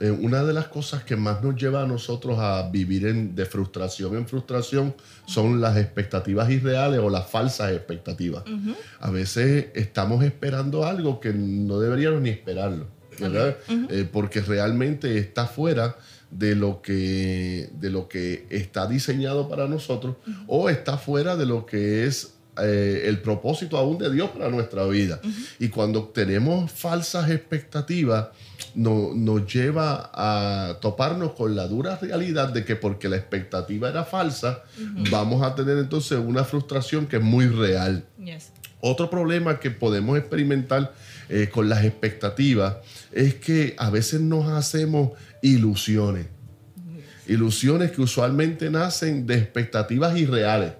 eh, 0.00 0.10
una 0.10 0.44
de 0.44 0.52
las 0.52 0.68
cosas 0.68 1.02
que 1.02 1.16
más 1.16 1.42
nos 1.42 1.56
lleva 1.56 1.82
a 1.82 1.86
nosotros 1.86 2.38
a 2.38 2.70
vivir 2.70 3.06
en, 3.06 3.34
de 3.34 3.44
frustración 3.46 4.16
en 4.16 4.28
frustración 4.28 4.94
son 5.26 5.60
las 5.60 5.76
expectativas 5.76 6.48
irreales 6.50 7.00
o 7.00 7.10
las 7.10 7.28
falsas 7.28 7.72
expectativas. 7.72 8.44
A 9.00 9.10
veces 9.10 9.66
estamos 9.74 10.24
esperando 10.24 10.84
algo 10.84 11.18
que 11.18 11.32
no 11.32 11.80
deberíamos 11.80 12.20
ni 12.20 12.30
esperarlo, 12.30 12.86
¿verdad? 13.18 13.56
Eh, 13.90 14.08
porque 14.10 14.40
realmente 14.40 15.18
está 15.18 15.46
fuera 15.46 15.96
de 16.30 16.54
lo 16.54 16.80
que 16.80 17.70
de 17.72 17.90
lo 17.90 18.06
que 18.06 18.46
está 18.50 18.86
diseñado 18.86 19.48
para 19.48 19.66
nosotros 19.66 20.16
o 20.46 20.68
está 20.68 20.98
fuera 20.98 21.36
de 21.36 21.46
lo 21.46 21.66
que 21.66 22.04
es 22.04 22.37
eh, 22.62 23.02
el 23.06 23.20
propósito 23.20 23.76
aún 23.76 23.98
de 23.98 24.10
Dios 24.12 24.30
para 24.30 24.48
nuestra 24.50 24.84
vida. 24.86 25.20
Y 25.58 25.68
cuando 25.68 26.04
tenemos 26.08 26.70
falsas 26.72 27.30
expectativas, 27.30 28.28
no- 28.74 29.12
nos 29.14 29.52
lleva 29.52 30.10
a 30.14 30.78
toparnos 30.80 31.32
con 31.32 31.54
la 31.56 31.66
dura 31.68 31.96
realidad 32.00 32.48
de 32.52 32.64
que 32.64 32.76
porque 32.76 33.08
la 33.08 33.16
expectativa 33.16 33.88
era 33.88 34.04
falsa, 34.04 34.62
vamos 35.10 35.42
a 35.42 35.54
tener 35.54 35.78
entonces 35.78 36.18
una 36.18 36.44
frustración 36.44 37.06
que 37.06 37.16
es 37.16 37.22
muy 37.22 37.46
real. 37.46 38.04
Yes. 38.22 38.50
Otro 38.80 39.10
problema 39.10 39.58
que 39.58 39.70
podemos 39.72 40.16
experimentar 40.18 40.92
eh, 41.28 41.48
con 41.52 41.68
las 41.68 41.84
expectativas 41.84 42.76
es 43.12 43.34
que 43.34 43.74
a 43.78 43.90
veces 43.90 44.20
nos 44.20 44.48
hacemos 44.48 45.10
ilusiones. 45.42 46.26
Ilusiones 47.26 47.90
que 47.92 48.00
usualmente 48.00 48.70
nacen 48.70 49.26
de 49.26 49.34
expectativas 49.36 50.16
irreales. 50.16 50.72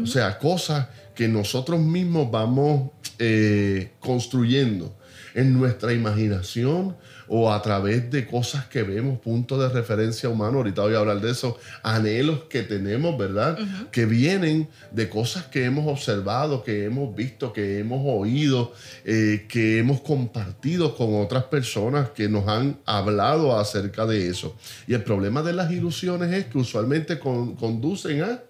O 0.00 0.06
sea, 0.06 0.38
cosas 0.38 0.86
que 1.14 1.28
nosotros 1.28 1.80
mismos 1.80 2.30
vamos 2.30 2.90
eh, 3.18 3.90
construyendo 4.00 4.96
en 5.34 5.52
nuestra 5.58 5.92
imaginación 5.92 6.96
o 7.32 7.52
a 7.52 7.62
través 7.62 8.10
de 8.10 8.26
cosas 8.26 8.66
que 8.66 8.82
vemos, 8.82 9.20
puntos 9.20 9.60
de 9.60 9.68
referencia 9.68 10.28
humano. 10.28 10.58
Ahorita 10.58 10.82
voy 10.82 10.94
a 10.94 10.98
hablar 10.98 11.20
de 11.20 11.30
eso. 11.30 11.56
Anhelos 11.84 12.40
que 12.50 12.64
tenemos, 12.64 13.16
¿verdad? 13.16 13.56
Que 13.92 14.04
vienen 14.04 14.68
de 14.90 15.08
cosas 15.08 15.44
que 15.44 15.64
hemos 15.64 15.86
observado, 15.86 16.64
que 16.64 16.86
hemos 16.86 17.14
visto, 17.14 17.52
que 17.52 17.78
hemos 17.78 18.00
oído, 18.04 18.72
eh, 19.04 19.46
que 19.48 19.78
hemos 19.78 20.00
compartido 20.00 20.96
con 20.96 21.22
otras 21.22 21.44
personas 21.44 22.08
que 22.10 22.28
nos 22.28 22.48
han 22.48 22.78
hablado 22.84 23.56
acerca 23.56 24.06
de 24.06 24.26
eso. 24.28 24.56
Y 24.88 24.94
el 24.94 25.04
problema 25.04 25.40
de 25.44 25.52
las 25.52 25.70
ilusiones 25.70 26.32
es 26.32 26.46
que 26.46 26.58
usualmente 26.58 27.20
con- 27.20 27.54
conducen 27.54 28.24
a 28.24 28.40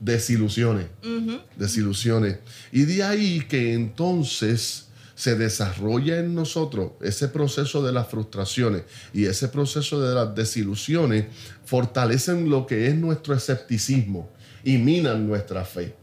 desilusiones. 0.00 0.86
Desilusiones. 1.56 2.38
Y 2.72 2.84
de 2.84 3.02
ahí 3.02 3.40
que 3.48 3.74
entonces 3.74 4.88
se 5.14 5.34
desarrolla 5.34 6.20
en 6.20 6.34
nosotros 6.34 6.92
ese 7.00 7.26
proceso 7.26 7.84
de 7.84 7.92
las 7.92 8.06
frustraciones 8.06 8.84
y 9.12 9.24
ese 9.24 9.48
proceso 9.48 10.00
de 10.00 10.14
las 10.14 10.32
desilusiones 10.32 11.26
fortalecen 11.64 12.48
lo 12.48 12.66
que 12.66 12.86
es 12.86 12.94
nuestro 12.94 13.34
escepticismo 13.34 14.30
y 14.62 14.78
minan 14.78 15.26
nuestra 15.26 15.64
fe. 15.64 15.96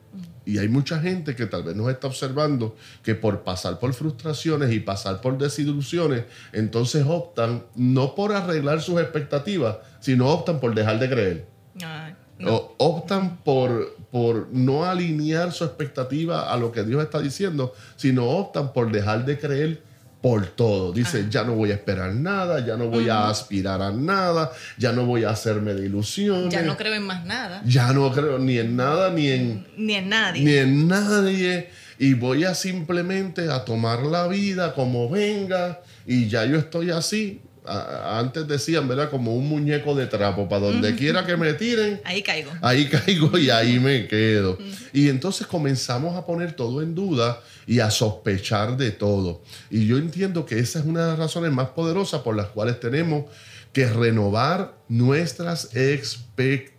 Y 0.46 0.60
hay 0.60 0.68
mucha 0.68 1.00
gente 1.00 1.36
que 1.36 1.46
tal 1.46 1.64
vez 1.64 1.76
nos 1.76 1.90
está 1.90 2.08
observando 2.08 2.76
que 3.04 3.16
por 3.16 3.44
pasar 3.44 3.80
por 3.80 3.94
frustraciones 3.94 4.72
y 4.74 4.80
pasar 4.80 5.22
por 5.22 5.38
desilusiones, 5.38 6.26
entonces 6.54 7.06
optan 7.08 7.64
no 7.76 8.16
por 8.16 8.34
arreglar 8.34 8.82
sus 8.82 9.00
expectativas, 9.00 9.78
sino 10.02 10.30
optan 10.30 10.60
por 10.60 10.76
dejar 10.76 11.00
de 11.00 11.10
creer. 11.10 11.48
Ay, 11.82 12.14
no. 12.38 12.56
O 12.56 12.76
optan 12.80 13.38
por, 13.38 13.96
por 14.12 14.50
no 14.52 14.86
alinear 14.86 15.52
su 15.52 15.64
expectativa 15.64 16.52
a 16.52 16.58
lo 16.58 16.72
que 16.72 16.84
Dios 16.84 17.02
está 17.04 17.20
diciendo, 17.20 17.74
sino 17.96 18.26
optan 18.26 18.74
por 18.74 18.92
dejar 18.92 19.26
de 19.26 19.40
creer 19.40 19.82
por 20.22 20.48
todo. 20.48 20.92
Dice, 20.92 21.28
ya 21.30 21.44
no 21.44 21.54
voy 21.54 21.70
a 21.70 21.76
esperar 21.76 22.14
nada, 22.16 22.66
ya 22.66 22.76
no 22.78 22.88
voy 22.88 23.10
a 23.10 23.30
aspirar 23.30 23.82
a 23.84 23.92
nada, 23.92 24.52
ya 24.76 24.92
no 24.92 25.06
voy 25.06 25.24
a 25.24 25.30
hacerme 25.30 25.76
de 25.76 25.86
ilusiones. 25.86 26.52
Ya 26.52 26.64
no 26.64 26.76
creo 26.76 26.96
en 26.96 27.04
más 27.04 27.24
nada, 27.26 27.62
Ya 27.64 27.94
no 27.94 28.12
creo 28.12 28.40
ni 28.40 28.58
en 28.58 28.76
nada, 28.76 29.12
ni 29.12 29.28
en, 29.28 29.68
ni 29.78 29.94
en 29.94 30.10
nadie. 30.10 30.44
ni 30.44 30.54
en 30.56 30.88
nadie. 30.88 31.70
Y 32.00 32.16
voy 32.16 32.44
a 32.44 32.56
simplemente 32.56 33.52
a 33.52 33.64
tomar 33.66 34.02
la 34.02 34.28
vida 34.28 34.74
como 34.74 35.10
venga. 35.10 35.82
Y 36.08 36.28
ya 36.28 36.44
yo 36.46 36.58
estoy 36.58 36.90
así. 36.90 37.42
A- 37.68 38.20
antes 38.20 38.48
decían, 38.48 38.88
¿verdad? 38.88 39.10
Como 39.10 39.36
un 39.36 39.48
muñeco 39.48 39.96
de 39.96 40.08
trapo. 40.08 40.48
Para 40.50 40.62
donde 40.68 40.96
quiera 40.96 41.26
que 41.26 41.36
me 41.38 41.54
tiren, 41.54 42.02
Ahí 42.04 42.22
caigo. 42.22 42.52
ahí 42.62 42.86
caigo 42.90 43.38
y 43.38 43.50
ahí 43.50 43.80
me 43.80 44.08
quedo. 44.08 44.58
Y 44.94 45.10
entonces 45.10 45.48
comenzamos 45.48 46.16
a 46.16 46.26
poner 46.26 46.54
todo 46.54 46.82
en 46.82 46.96
duda 46.96 47.42
y 47.68 47.80
a 47.80 47.90
sospechar 47.92 48.78
de 48.78 48.92
todo. 48.92 49.42
Y 49.70 49.88
yo 49.88 49.98
entiendo 49.98 50.46
que 50.46 50.60
esa 50.60 50.80
es 50.80 50.86
una 50.86 51.02
de 51.04 51.08
las 51.12 51.20
razones 51.20 51.52
más 51.52 51.70
poderosas 51.70 52.22
por 52.22 52.36
las 52.36 52.48
cuales 52.48 52.80
tenemos 52.80 53.26
que 53.74 53.88
renovar 53.88 54.76
nuestras 54.88 55.76
expectativas. 55.76 56.75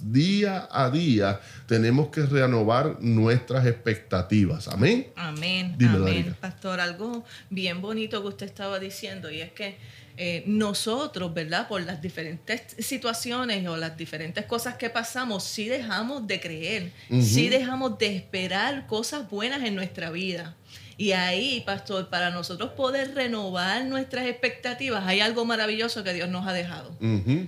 Día 0.00 0.68
a 0.70 0.90
día 0.90 1.40
tenemos 1.66 2.08
que 2.08 2.22
renovar 2.22 2.98
nuestras 3.00 3.66
expectativas. 3.66 4.68
Amén. 4.68 5.12
Amén, 5.16 5.76
amén, 5.80 6.36
pastor. 6.40 6.80
Algo 6.80 7.24
bien 7.48 7.80
bonito 7.80 8.20
que 8.22 8.28
usted 8.28 8.46
estaba 8.46 8.78
diciendo 8.78 9.30
y 9.30 9.40
es 9.40 9.52
que 9.52 9.76
eh, 10.16 10.42
nosotros, 10.46 11.32
¿verdad? 11.32 11.66
Por 11.66 11.82
las 11.82 12.02
diferentes 12.02 12.76
situaciones 12.78 13.66
o 13.66 13.76
las 13.76 13.96
diferentes 13.96 14.44
cosas 14.44 14.74
que 14.74 14.90
pasamos, 14.90 15.44
sí 15.44 15.66
dejamos 15.66 16.26
de 16.26 16.40
creer, 16.40 16.92
sí 17.22 17.48
dejamos 17.48 17.96
de 17.98 18.16
esperar 18.16 18.86
cosas 18.86 19.30
buenas 19.30 19.62
en 19.64 19.74
nuestra 19.74 20.10
vida. 20.10 20.56
Y 21.00 21.12
ahí, 21.12 21.62
pastor, 21.64 22.10
para 22.10 22.28
nosotros 22.30 22.72
poder 22.72 23.14
renovar 23.14 23.86
nuestras 23.86 24.26
expectativas, 24.26 25.02
hay 25.06 25.20
algo 25.20 25.46
maravilloso 25.46 26.04
que 26.04 26.12
Dios 26.12 26.28
nos 26.28 26.46
ha 26.46 26.52
dejado. 26.52 26.94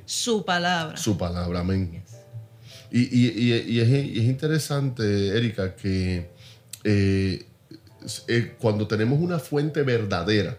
Su 0.06 0.46
palabra. 0.46 0.96
Su 0.96 1.18
palabra, 1.18 1.60
amén. 1.60 2.02
Y, 2.90 3.00
y- 3.00 3.28
y- 3.52 3.72
y 3.76 3.80
es, 3.80 3.88
y 3.90 4.18
es 4.20 4.24
interesante, 4.24 5.36
Erika, 5.36 5.76
que 5.76 6.30
eh, 6.84 7.44
eh, 8.28 8.54
cuando 8.58 8.88
tenemos 8.88 9.20
una 9.20 9.38
fuente 9.38 9.82
verdadera 9.82 10.56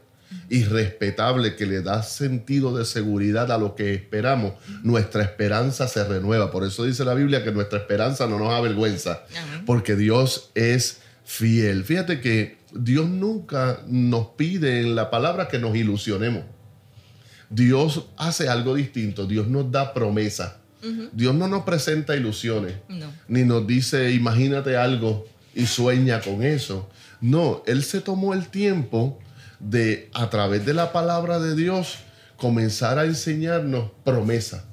y 0.48 0.64
respetable 0.64 1.56
que 1.56 1.66
le 1.66 1.82
da 1.82 2.04
sentido 2.04 2.78
de 2.78 2.86
seguridad 2.86 3.52
a 3.52 3.58
lo 3.58 3.74
que 3.74 3.96
esperamos, 3.96 4.54
nuestra 4.84 5.24
esperanza 5.24 5.88
se 5.88 6.04
renueva. 6.04 6.52
Por 6.52 6.64
eso 6.64 6.84
dice 6.86 7.04
la 7.06 7.16
Biblia 7.16 7.44
que 7.44 7.52
nuestra 7.52 7.80
esperanza 7.80 8.28
no 8.28 8.38
nos 8.38 8.54
avergüenza, 8.54 9.24
porque 9.66 9.96
Dios 9.96 10.52
es 10.54 11.00
fiel. 11.26 11.84
Fíjate 11.86 12.22
que 12.22 12.62
Dios 12.74 13.08
nunca 13.08 13.82
nos 13.88 14.28
pide 14.38 14.82
en 14.82 14.96
la 14.96 15.10
palabra 15.10 15.48
que 15.48 15.60
nos 15.60 15.76
ilusionemos. 15.76 16.44
Dios 17.50 18.06
hace 18.18 18.50
algo 18.50 18.76
distinto, 18.76 19.28
Dios 19.28 19.48
nos 19.48 19.72
da 19.72 19.94
promesa. 19.94 20.58
Dios 21.14 21.34
no 21.34 21.48
nos 21.48 21.64
presenta 21.64 22.14
ilusiones, 22.14 22.74
No. 22.90 23.06
ni 23.30 23.44
nos 23.46 23.66
dice, 23.66 24.12
imagínate 24.12 24.76
algo 24.76 25.26
y 25.56 25.66
sueña 25.66 26.20
con 26.20 26.44
eso. 26.44 26.90
No, 27.22 27.64
Él 27.68 27.84
se 27.84 28.02
tomó 28.02 28.34
el 28.34 28.48
tiempo 28.50 29.18
de, 29.62 30.10
a 30.14 30.30
través 30.30 30.66
de 30.66 30.74
la 30.74 30.92
palabra 30.92 31.40
de 31.40 31.56
Dios, 31.56 32.00
comenzar 32.36 33.00
a 33.00 33.06
enseñarnos 33.06 33.92
promesa, 34.04 34.66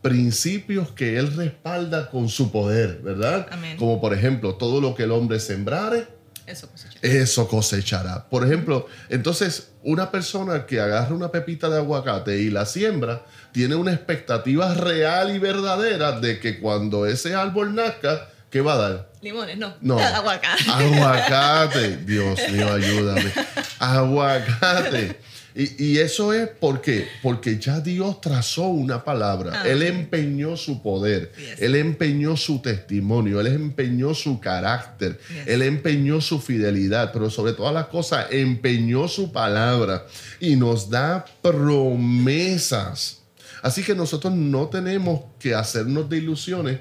principios 0.00 0.90
que 0.90 1.16
Él 1.16 1.32
respalda 1.36 2.10
con 2.10 2.28
su 2.28 2.50
poder, 2.50 3.00
¿verdad? 3.04 3.46
Amén. 3.52 3.76
Como 3.76 4.00
por 4.00 4.14
ejemplo, 4.14 4.56
todo 4.56 4.80
lo 4.80 4.96
que 4.96 5.04
el 5.04 5.12
hombre 5.12 5.38
sembrare, 5.38 6.08
Eso, 6.46 6.68
cosecha. 6.68 6.98
eso 7.02 7.48
cosechará. 7.48 8.28
Por 8.28 8.44
ejemplo, 8.44 8.86
entonces 9.08 9.70
una 9.82 10.10
persona 10.10 10.66
que 10.66 10.80
agarra 10.80 11.14
una 11.14 11.30
pepita 11.30 11.68
de 11.68 11.78
aguacate 11.78 12.38
y 12.40 12.50
la 12.50 12.66
siembra, 12.66 13.24
tiene 13.52 13.74
una 13.74 13.92
expectativa 13.92 14.74
real 14.74 15.34
y 15.34 15.38
verdadera 15.38 16.18
de 16.20 16.40
que 16.40 16.60
cuando 16.60 17.06
ese 17.06 17.34
árbol 17.34 17.74
nazca, 17.74 18.28
¿qué 18.50 18.60
va 18.60 18.74
a 18.74 18.78
dar? 18.78 19.12
Limones, 19.20 19.56
no. 19.58 19.74
No. 19.80 19.98
Aguacate. 20.00 20.64
Aguacate. 20.68 21.96
Dios 21.98 22.38
mío, 22.50 22.72
ayúdame. 22.72 23.32
Aguacate. 23.78 25.20
Y, 25.54 25.84
y 25.84 25.98
eso 25.98 26.32
es 26.32 26.48
porque, 26.48 27.06
porque 27.22 27.58
ya 27.58 27.80
Dios 27.80 28.20
trazó 28.20 28.68
una 28.68 29.04
palabra. 29.04 29.60
Amén. 29.60 29.72
Él 29.72 29.82
empeñó 29.82 30.56
su 30.56 30.82
poder. 30.82 31.32
Yes. 31.36 31.62
Él 31.62 31.74
empeñó 31.74 32.36
su 32.36 32.60
testimonio. 32.60 33.40
Él 33.40 33.48
empeñó 33.48 34.14
su 34.14 34.40
carácter. 34.40 35.18
Yes. 35.28 35.48
Él 35.48 35.62
empeñó 35.62 36.20
su 36.20 36.40
fidelidad. 36.40 37.12
Pero 37.12 37.30
sobre 37.30 37.52
todas 37.52 37.74
las 37.74 37.86
cosas, 37.86 38.26
empeñó 38.30 39.08
su 39.08 39.32
palabra. 39.32 40.06
Y 40.40 40.56
nos 40.56 40.88
da 40.88 41.24
promesas. 41.42 43.22
Así 43.62 43.82
que 43.82 43.94
nosotros 43.94 44.32
no 44.32 44.68
tenemos 44.68 45.22
que 45.38 45.54
hacernos 45.54 46.08
de 46.08 46.18
ilusiones. 46.18 46.80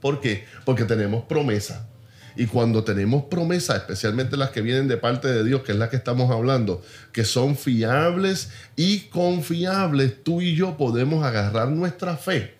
¿Por 0.00 0.20
qué? 0.20 0.44
Porque 0.64 0.84
tenemos 0.84 1.24
promesa. 1.24 1.88
Y 2.36 2.46
cuando 2.46 2.84
tenemos 2.84 3.24
promesas, 3.24 3.76
especialmente 3.76 4.36
las 4.36 4.50
que 4.50 4.60
vienen 4.60 4.88
de 4.88 4.96
parte 4.96 5.28
de 5.28 5.44
Dios, 5.44 5.62
que 5.62 5.72
es 5.72 5.78
la 5.78 5.88
que 5.88 5.96
estamos 5.96 6.30
hablando, 6.30 6.82
que 7.12 7.24
son 7.24 7.56
fiables 7.56 8.50
y 8.76 9.00
confiables, 9.10 10.22
tú 10.22 10.40
y 10.40 10.54
yo 10.54 10.76
podemos 10.76 11.24
agarrar 11.24 11.68
nuestra 11.68 12.16
fe 12.16 12.54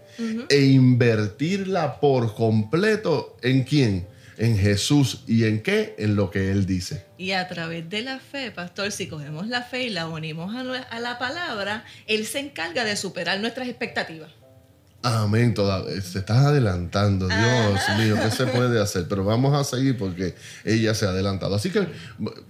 e 0.49 0.61
invertirla 0.67 1.99
por 2.01 2.35
completo 2.35 3.37
en 3.43 3.65
quién? 3.65 4.07
En 4.37 4.59
Jesús. 4.59 5.23
¿Y 5.27 5.45
en 5.45 5.63
qué? 5.63 5.95
En 5.99 6.17
lo 6.17 6.31
que 6.31 6.51
Él 6.51 6.67
dice. 6.67 7.05
Y 7.19 7.33
a 7.33 7.49
través 7.49 7.89
de 7.89 8.03
la 8.03 8.19
fe, 8.19 8.51
pastor, 8.51 8.91
si 8.93 9.09
cogemos 9.09 9.47
la 9.47 9.63
fe 9.63 9.85
y 9.85 9.91
la 9.91 10.09
unimos 10.09 10.55
a, 10.55 11.01
la 11.01 11.19
palabra, 11.19 11.85
Él 12.07 12.27
se 12.27 12.41
encarga 12.41 12.85
de 12.85 12.97
superar 12.97 13.41
nuestras 13.41 13.69
expectativas. 13.69 14.31
Amén. 15.05 15.53
Toda, 15.53 15.85
se 16.01 16.19
estás 16.19 16.47
adelantando, 16.47 17.29
Dios 17.29 17.81
mío, 17.99 18.17
¿qué 18.23 18.31
se 18.31 18.47
puede 18.47 18.81
hacer? 18.81 19.07
Pero 19.07 19.23
vamos 19.25 19.55
a 19.55 19.63
seguir 19.63 19.99
porque 19.99 20.35
ella 20.65 20.95
se 20.95 21.05
ha 21.05 21.11
adelantado. 21.11 21.55
Así 21.55 21.71
que 21.71 21.87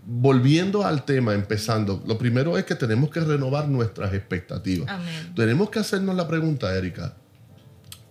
volviendo 0.07 0.87
al 0.87 1.05
tema, 1.05 1.35
empezando, 1.35 2.03
lo 2.07 2.17
primero 2.17 2.57
es 2.57 2.65
que 2.65 2.77
tenemos 2.77 3.11
que 3.11 3.21
renovar 3.21 3.69
nuestras 3.69 4.15
expectativas. 4.15 4.89
Amén. 4.89 5.33
Tenemos 5.35 5.69
que 5.69 5.81
hacernos 5.81 6.15
la 6.15 6.29
pregunta, 6.29 6.73
Erika, 6.75 7.15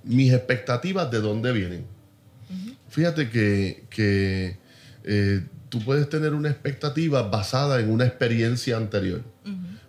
mis 0.03 0.33
expectativas 0.33 1.09
de 1.09 1.21
dónde 1.21 1.51
vienen. 1.53 1.85
Fíjate 2.89 3.29
que, 3.29 3.85
que, 3.89 4.57
eh, 5.05 5.41
tú 5.69 5.79
puedes 5.79 6.07
tener 6.09 6.33
una 6.33 6.49
expectativa 6.49 7.23
basada 7.23 7.79
en 7.79 7.89
una 7.89 8.05
experiencia 8.05 8.77
anterior. 8.77 9.23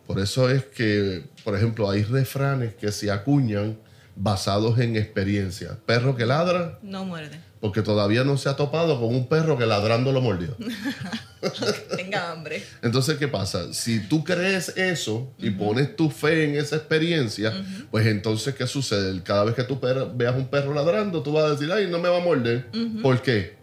Por 0.06 0.18
eso 0.18 0.49
es 0.49 0.64
que, 0.64 1.25
por 1.44 1.56
ejemplo, 1.56 1.90
hay 1.90 2.04
refranes 2.04 2.75
que 2.75 2.92
se 2.92 3.11
acuñan 3.11 3.76
basados 4.16 4.78
en 4.78 4.97
experiencia. 4.97 5.78
Perro 5.87 6.14
que 6.16 6.25
ladra 6.26 6.78
No 6.83 7.04
muerde. 7.04 7.40
porque 7.61 7.83
todavía 7.83 8.25
no 8.25 8.37
se 8.37 8.49
ha 8.49 8.56
topado 8.56 9.00
con 9.00 9.09
un 9.14 9.26
perro 9.28 9.56
que 9.59 9.66
ladrando 9.66 10.12
lo 10.12 10.21
mordió. 10.21 10.56
Tenga 11.97 12.30
hambre. 12.33 12.62
Entonces, 12.83 13.16
¿qué 13.18 13.28
pasa? 13.28 13.73
Si 13.73 14.00
tú 14.09 14.25
crees 14.25 14.71
eso 14.76 15.33
y 15.38 15.50
pones 15.50 15.94
tu 15.97 16.11
fe 16.11 16.44
en 16.44 16.56
esa 16.56 16.76
experiencia, 16.76 17.52
pues 17.90 18.06
entonces, 18.06 18.54
¿qué 18.54 18.66
sucede? 18.66 19.23
Cada 19.23 19.44
vez 19.44 19.54
que 19.54 19.64
tú 19.64 19.78
veas 20.14 20.37
un 20.37 20.49
perro 20.49 20.73
ladrando, 20.75 21.23
tú 21.23 21.33
vas 21.33 21.44
a 21.44 21.50
decir, 21.50 21.71
ay, 21.73 21.88
no 21.90 21.99
me 21.99 22.09
va 22.09 22.18
a 22.18 22.25
morder. 22.25 22.68
¿Por 23.02 23.21
qué? 23.23 23.56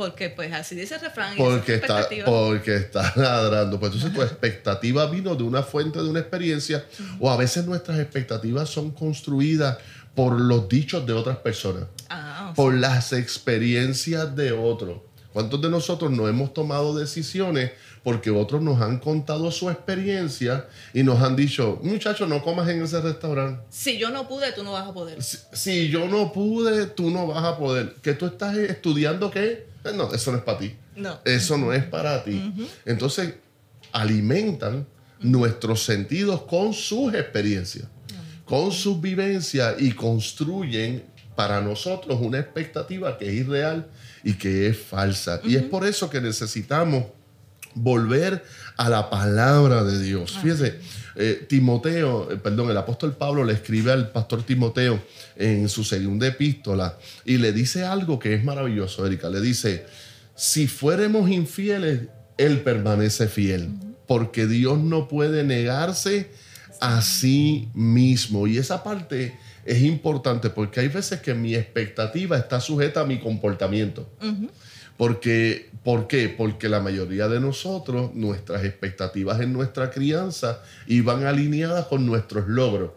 Porque 0.00 0.30
pues 0.30 0.50
así 0.50 0.74
dice 0.76 0.94
el 0.94 1.02
refrán. 1.02 1.34
y 1.34 1.36
Porque 1.36 1.74
es 1.74 1.82
está, 1.82 2.08
porque 2.24 2.74
está 2.74 3.12
ladrando. 3.16 3.78
Pues 3.78 3.92
entonces 3.92 4.16
tu 4.16 4.22
expectativa 4.22 5.04
vino 5.04 5.34
de 5.34 5.42
una 5.42 5.62
fuente, 5.62 5.98
de 5.98 6.08
una 6.08 6.20
experiencia, 6.20 6.86
o 7.18 7.30
a 7.30 7.36
veces 7.36 7.66
nuestras 7.66 7.98
expectativas 7.98 8.70
son 8.70 8.92
construidas 8.92 9.76
por 10.14 10.40
los 10.40 10.70
dichos 10.70 11.06
de 11.06 11.12
otras 11.12 11.36
personas, 11.36 11.84
Ah, 12.08 12.54
por 12.56 12.72
las 12.72 13.12
experiencias 13.12 14.34
de 14.34 14.52
otros. 14.52 15.00
¿Cuántos 15.34 15.60
de 15.60 15.68
nosotros 15.68 16.10
no 16.10 16.26
hemos 16.28 16.54
tomado 16.54 16.96
decisiones 16.98 17.72
porque 18.02 18.30
otros 18.30 18.62
nos 18.62 18.80
han 18.80 19.00
contado 19.00 19.52
su 19.52 19.68
experiencia 19.68 20.66
y 20.94 21.02
nos 21.02 21.20
han 21.22 21.36
dicho, 21.36 21.78
muchacho, 21.82 22.26
no 22.26 22.42
comas 22.42 22.70
en 22.70 22.82
ese 22.82 23.02
restaurante? 23.02 23.62
si 23.68 23.98
yo 23.98 24.08
no 24.08 24.26
pude, 24.26 24.50
tú 24.52 24.64
no 24.64 24.72
vas 24.72 24.88
a 24.88 24.94
poder. 24.94 25.22
Si, 25.22 25.36
si 25.52 25.88
yo 25.90 26.08
no 26.08 26.32
pude, 26.32 26.86
tú 26.86 27.10
no 27.10 27.26
vas 27.26 27.44
a 27.44 27.58
poder. 27.58 27.96
¿Que 28.02 28.14
tú 28.14 28.24
estás 28.24 28.56
estudiando 28.56 29.30
qué? 29.30 29.68
Eh, 29.84 29.92
No, 29.94 30.12
eso 30.12 30.32
no 30.32 30.38
es 30.38 30.44
para 30.44 30.58
ti. 30.58 30.76
No. 30.96 31.18
Eso 31.24 31.56
no 31.56 31.72
es 31.72 31.84
para 31.84 32.22
ti. 32.24 32.52
Entonces, 32.84 33.34
alimentan 33.92 34.86
nuestros 35.20 35.82
sentidos 35.84 36.42
con 36.42 36.72
sus 36.72 37.14
experiencias, 37.14 37.86
con 38.44 38.72
sus 38.72 39.00
vivencias 39.00 39.76
y 39.78 39.92
construyen 39.92 41.04
para 41.36 41.60
nosotros 41.60 42.18
una 42.20 42.38
expectativa 42.38 43.16
que 43.16 43.28
es 43.28 43.34
irreal 43.34 43.88
y 44.24 44.34
que 44.34 44.68
es 44.68 44.78
falsa. 44.78 45.40
Y 45.44 45.56
es 45.56 45.62
por 45.62 45.86
eso 45.86 46.10
que 46.10 46.20
necesitamos 46.20 47.04
volver 47.74 48.44
a 48.76 48.88
la 48.88 49.08
palabra 49.10 49.84
de 49.84 50.02
Dios. 50.02 50.38
Fíjese, 50.42 50.78
eh, 51.16 51.46
Timoteo, 51.48 52.30
eh, 52.30 52.36
perdón, 52.36 52.70
el 52.70 52.76
apóstol 52.76 53.16
Pablo 53.16 53.44
le 53.44 53.52
escribe 53.52 53.92
al 53.92 54.10
pastor 54.10 54.42
Timoteo 54.42 55.02
en 55.36 55.68
su 55.68 55.84
segunda 55.84 56.26
epístola 56.26 56.98
y 57.24 57.38
le 57.38 57.52
dice 57.52 57.84
algo 57.84 58.18
que 58.18 58.34
es 58.34 58.44
maravilloso, 58.44 59.06
Erika. 59.06 59.28
Le 59.28 59.40
dice, 59.40 59.86
si 60.34 60.68
fuéramos 60.68 61.30
infieles, 61.30 62.02
Él 62.38 62.60
permanece 62.60 63.28
fiel, 63.28 63.70
porque 64.06 64.46
Dios 64.46 64.78
no 64.78 65.08
puede 65.08 65.44
negarse 65.44 66.30
a 66.80 67.02
sí 67.02 67.68
mismo. 67.74 68.46
Y 68.46 68.58
esa 68.58 68.82
parte 68.82 69.36
es 69.64 69.82
importante 69.82 70.50
porque 70.50 70.80
hay 70.80 70.88
veces 70.88 71.20
que 71.20 71.34
mi 71.34 71.54
expectativa 71.54 72.36
está 72.38 72.60
sujeta 72.60 73.00
a 73.00 73.04
mi 73.04 73.18
comportamiento. 73.18 74.08
Porque, 75.04 75.70
¿Por 75.82 76.08
qué? 76.08 76.28
Porque 76.28 76.68
la 76.68 76.80
mayoría 76.80 77.26
de 77.26 77.40
nosotros, 77.40 78.10
nuestras 78.14 78.64
expectativas 78.64 79.40
en 79.40 79.50
nuestra 79.50 79.90
crianza 79.90 80.60
iban 80.86 81.24
alineadas 81.24 81.86
con 81.86 82.04
nuestros 82.04 82.48
logros. 82.48 82.90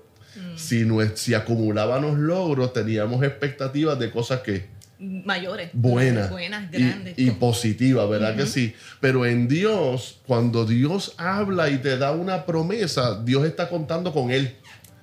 Si, 0.57 0.83
nue- 0.83 1.15
si 1.15 1.33
acumulábamos 1.33 2.17
logros, 2.19 2.73
teníamos 2.73 3.23
expectativas 3.23 3.97
de 3.99 4.11
cosas 4.11 4.41
que 4.41 4.65
Mayores. 4.99 5.69
buenas 5.71 6.29
Buenas, 6.29 6.73
y- 6.73 6.77
grandes. 6.77 7.13
y, 7.17 7.31
positivas, 7.31 8.09
¿verdad 8.09 8.35
que 8.35 8.47
sí? 8.47 8.73
Pero 8.99 9.25
en 9.25 9.47
Dios, 9.47 10.19
cuando 10.27 10.65
Dios 10.65 11.13
habla 11.15 11.69
y 11.69 11.77
te 11.77 11.97
da 11.97 12.11
una 12.11 12.45
promesa, 12.45 13.23
Dios 13.23 13.45
está 13.45 13.69
contando 13.69 14.11
con 14.11 14.29
Él 14.29 14.53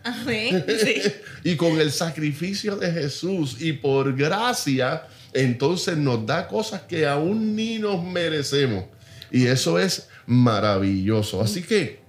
Amén. 0.05 0.65
Sí. 0.69 1.01
y 1.45 1.57
con 1.57 1.81
el 1.81 1.91
sacrificio 1.93 2.77
de 2.77 2.93
Jesús 2.93 3.57
y 3.63 3.73
por 3.73 4.15
gracia, 4.15 5.05
entonces 5.33 5.97
nos 5.97 6.27
da 6.27 6.49
cosas 6.49 6.83
que 6.83 7.07
aún 7.07 7.55
ni 7.57 7.79
nos 7.79 8.03
merecemos. 8.03 8.85
Y 9.31 9.47
eso 9.47 9.79
es 9.79 10.09
maravilloso. 10.27 11.40
Así 11.40 11.62
que 11.62 12.01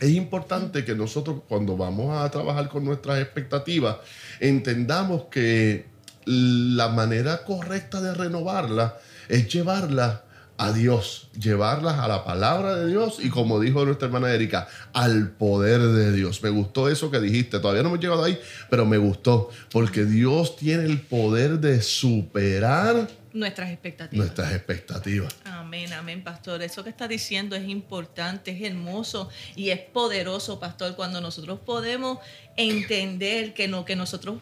es 0.00 0.10
importante 0.10 0.84
que 0.84 0.94
nosotros 0.94 1.42
cuando 1.48 1.76
vamos 1.76 2.16
a 2.16 2.30
trabajar 2.30 2.68
con 2.68 2.84
nuestras 2.84 3.20
expectativas, 3.20 3.96
entendamos 4.40 5.24
que 5.30 5.86
la 6.24 6.88
manera 6.88 7.44
correcta 7.44 8.00
de 8.00 8.14
renovarlas 8.14 8.94
es 9.28 9.52
llevarlas 9.52 10.20
a 10.62 10.72
Dios, 10.72 11.28
llevarlas 11.36 11.98
a 11.98 12.06
la 12.06 12.24
palabra 12.24 12.76
de 12.76 12.86
Dios 12.88 13.18
y 13.18 13.30
como 13.30 13.58
dijo 13.58 13.84
nuestra 13.84 14.06
hermana 14.06 14.30
Erika, 14.30 14.68
al 14.92 15.30
poder 15.30 15.80
de 15.80 16.12
Dios. 16.12 16.40
Me 16.40 16.50
gustó 16.50 16.88
eso 16.88 17.10
que 17.10 17.18
dijiste, 17.18 17.58
todavía 17.58 17.82
no 17.82 17.88
hemos 17.88 18.00
llegado 18.00 18.22
ahí, 18.22 18.38
pero 18.70 18.86
me 18.86 18.96
gustó, 18.96 19.50
porque 19.72 20.04
Dios 20.04 20.54
tiene 20.54 20.84
el 20.84 21.00
poder 21.00 21.58
de 21.58 21.82
superar 21.82 23.08
Nuestras 23.32 23.70
expectativas. 23.70 24.26
nuestras 24.26 24.52
expectativas. 24.52 25.34
Amén, 25.44 25.92
amén, 25.94 26.22
pastor. 26.22 26.62
Eso 26.62 26.84
que 26.84 26.90
está 26.90 27.08
diciendo 27.08 27.56
es 27.56 27.66
importante, 27.66 28.50
es 28.50 28.62
hermoso 28.62 29.30
y 29.56 29.70
es 29.70 29.80
poderoso, 29.80 30.60
pastor, 30.60 30.94
cuando 30.94 31.20
nosotros 31.20 31.58
podemos 31.58 32.18
entender 32.56 33.54
que 33.54 33.68
lo 33.68 33.84
que 33.84 33.96
nosotros 33.96 34.36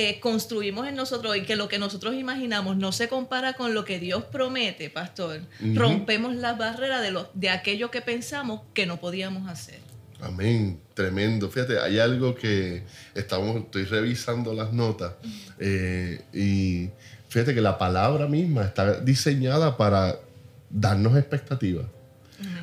eh, 0.00 0.20
construimos 0.20 0.86
en 0.86 0.94
nosotros 0.94 1.36
y 1.36 1.42
que 1.42 1.56
lo 1.56 1.66
que 1.66 1.80
nosotros 1.80 2.14
imaginamos 2.14 2.76
no 2.76 2.92
se 2.92 3.08
compara 3.08 3.54
con 3.54 3.74
lo 3.74 3.84
que 3.84 3.98
Dios 3.98 4.22
promete, 4.22 4.90
pastor. 4.90 5.40
Rompemos 5.74 6.36
la 6.36 6.52
barrera 6.52 7.00
de, 7.00 7.10
lo, 7.10 7.28
de 7.34 7.50
aquello 7.50 7.90
que 7.90 8.00
pensamos 8.00 8.60
que 8.74 8.86
no 8.86 9.00
podíamos 9.00 9.48
hacer. 9.48 9.80
Amén, 10.20 10.78
tremendo. 10.94 11.50
Fíjate, 11.50 11.80
hay 11.80 11.98
algo 11.98 12.36
que 12.36 12.84
estamos, 13.12 13.56
estoy 13.56 13.86
revisando 13.86 14.54
las 14.54 14.72
notas 14.72 15.14
eh, 15.58 16.22
y 16.32 16.90
fíjate 17.28 17.52
que 17.52 17.60
la 17.60 17.76
palabra 17.76 18.28
misma 18.28 18.62
está 18.62 19.00
diseñada 19.00 19.76
para 19.76 20.20
darnos 20.70 21.16
expectativas. 21.16 21.86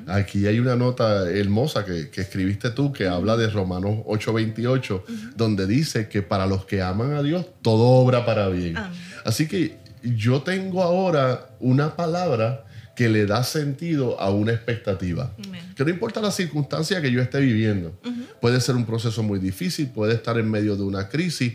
Aquí 0.07 0.47
hay 0.47 0.59
una 0.59 0.75
nota 0.75 1.29
hermosa 1.29 1.85
que, 1.85 2.09
que 2.09 2.21
escribiste 2.21 2.69
tú 2.71 2.93
que 2.93 3.07
habla 3.07 3.37
de 3.37 3.49
Romanos 3.49 3.99
8:28, 4.05 5.35
donde 5.35 5.67
dice 5.67 6.07
que 6.07 6.21
para 6.21 6.45
los 6.45 6.65
que 6.65 6.81
aman 6.81 7.13
a 7.13 7.21
Dios 7.21 7.45
todo 7.61 7.83
obra 7.83 8.25
para 8.25 8.47
bien. 8.49 8.75
Así 9.23 9.47
que 9.47 9.77
yo 10.03 10.41
tengo 10.43 10.83
ahora 10.83 11.49
una 11.59 11.95
palabra 11.95 12.65
que 12.95 13.09
le 13.09 13.25
da 13.25 13.43
sentido 13.43 14.19
a 14.21 14.29
una 14.29 14.53
expectativa. 14.53 15.33
Que 15.75 15.83
no 15.83 15.89
importa 15.89 16.21
la 16.21 16.31
circunstancia 16.31 17.01
que 17.01 17.11
yo 17.11 17.21
esté 17.21 17.39
viviendo, 17.39 17.99
puede 18.39 18.61
ser 18.61 18.75
un 18.75 18.85
proceso 18.85 19.21
muy 19.21 19.39
difícil, 19.39 19.89
puede 19.89 20.13
estar 20.13 20.37
en 20.37 20.49
medio 20.49 20.75
de 20.77 20.83
una 20.83 21.09
crisis, 21.09 21.53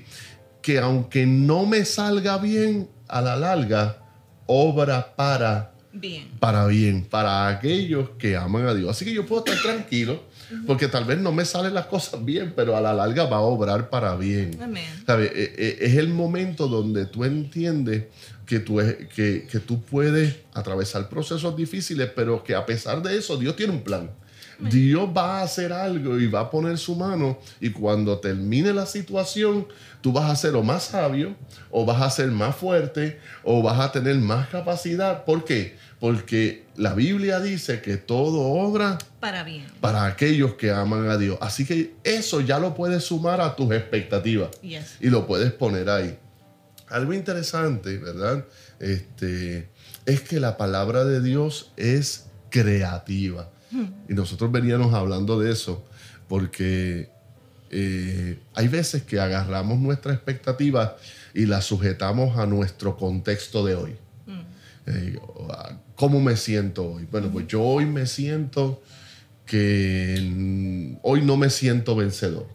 que 0.61 0.79
aunque 0.79 1.25
no 1.25 1.65
me 1.65 1.87
salga 1.87 2.37
bien, 2.37 2.89
a 3.11 3.21
la 3.21 3.37
larga, 3.37 3.99
obra 4.47 5.15
para 5.17 5.73
Bien. 5.93 6.29
para 6.39 6.67
bien, 6.67 7.05
para 7.05 7.49
aquellos 7.49 8.11
que 8.19 8.37
aman 8.37 8.67
a 8.67 8.75
Dios. 8.75 8.91
Así 8.91 9.05
que 9.05 9.13
yo 9.13 9.27
puedo 9.27 9.45
estar 9.45 9.61
tranquilo 9.63 10.23
Porque 10.67 10.89
tal 10.89 11.05
vez 11.05 11.19
no 11.19 11.31
me 11.33 11.45
salen 11.45 11.75
las 11.75 11.87
cosas 11.87 12.25
bien, 12.25 12.53
pero 12.57 12.77
a 12.77 12.81
la 12.81 12.93
larga 12.93 13.25
va 13.27 13.37
a 13.37 13.41
obrar 13.41 13.89
para 13.91 14.17
bien. 14.17 14.59
Amén. 14.61 14.85
¿Sabe? 15.07 15.27
E- 15.35 15.55
e- 15.57 15.79
Es 15.87 15.95
el 15.97 16.09
momento 16.09 16.67
donde 16.69 17.07
tú 17.07 17.25
entiendes 17.25 18.05
que 18.47 18.59
tú, 18.59 18.81
es- 18.81 18.97
que, 19.15 19.47
que 19.51 19.61
tú 19.61 19.81
puedes 19.83 20.37
atravesar 20.53 21.09
procesos 21.09 21.57
difíciles, 21.57 22.11
pero 22.17 22.43
que 22.43 22.55
a 22.57 22.67
pesar 22.67 23.01
de 23.03 23.17
eso, 23.17 23.37
Dios 23.37 23.55
tiene 23.55 23.73
un 23.73 23.83
plan. 23.83 24.11
Dios 24.61 25.09
va 25.17 25.41
a 25.41 25.43
hacer 25.43 25.73
algo 25.73 26.19
y 26.19 26.27
va 26.27 26.41
a 26.41 26.51
poner 26.51 26.77
su 26.79 26.95
mano 26.97 27.39
y 27.61 27.71
cuando 27.71 28.19
termine 28.19 28.73
la 28.73 28.85
situación, 28.87 29.67
tú 30.01 30.13
vas 30.13 30.31
a 30.31 30.37
ser 30.37 30.55
o 30.55 30.63
más 30.63 30.85
sabio, 30.85 31.35
o 31.71 31.85
vas 31.87 32.03
a 32.03 32.11
ser 32.11 32.29
más 32.31 32.57
fuerte, 32.57 33.19
o 33.45 33.63
vas 33.63 33.79
a 33.81 33.93
tener 33.93 34.17
más 34.17 34.49
capacidad. 34.49 35.25
¿Por 35.25 35.45
qué? 35.45 35.77
Porque 35.99 36.65
la 36.77 36.95
Biblia 36.95 37.41
dice 37.41 37.81
que 37.83 37.97
todo 37.97 38.41
obra 38.41 38.99
Para 39.21 39.43
bien. 39.45 39.67
para 39.81 40.07
aquellos 40.07 40.55
que 40.55 40.71
aman 40.71 41.09
a 41.09 41.17
Dios. 41.19 41.39
Así 41.41 41.65
que 41.67 41.95
eso 42.05 42.41
ya 42.41 42.59
lo 42.59 42.75
puedes 42.75 43.05
sumar 43.05 43.41
a 43.41 43.55
tus 43.57 43.71
expectativas 43.73 44.51
Yes. 44.63 44.97
y 45.01 45.09
lo 45.11 45.27
puedes 45.27 45.53
poner 45.53 45.89
ahí. 45.91 46.19
Algo 46.89 47.13
interesante, 47.13 47.99
¿verdad? 47.99 48.45
Este, 48.81 49.69
es 50.07 50.23
que 50.23 50.41
la 50.41 50.57
palabra 50.57 51.05
de 51.05 51.21
Dios 51.21 51.71
es 51.77 52.27
creativa. 52.51 53.49
Y 54.09 54.15
nosotros 54.15 54.51
veníamos 54.51 54.93
hablando 54.95 55.39
de 55.39 55.53
eso 55.53 55.85
porque 56.29 57.09
eh, 57.71 58.39
hay 58.55 58.69
veces 58.69 59.03
que 59.03 59.21
agarramos 59.21 59.79
nuestra 59.79 60.13
expectativa 60.13 60.97
y 61.35 61.47
la 61.47 61.61
sujetamos 61.63 62.37
a 62.37 62.47
nuestro 62.47 62.97
contexto 62.97 63.65
de 63.65 63.75
hoy. 63.77 63.97
Eh, 64.87 65.19
a 65.51 65.77
¿Cómo 65.95 66.21
me 66.21 66.37
siento 66.37 66.93
hoy? 66.95 67.07
Bueno, 67.11 67.31
pues 67.31 67.47
yo 67.47 67.63
hoy 67.63 67.85
me 67.87 68.07
siento 68.07 68.83
que 69.47 70.19
mm, 70.21 70.99
hoy 71.03 71.23
no 71.23 71.37
me 71.37 71.51
siento 71.51 71.95
vencedor. 71.95 72.47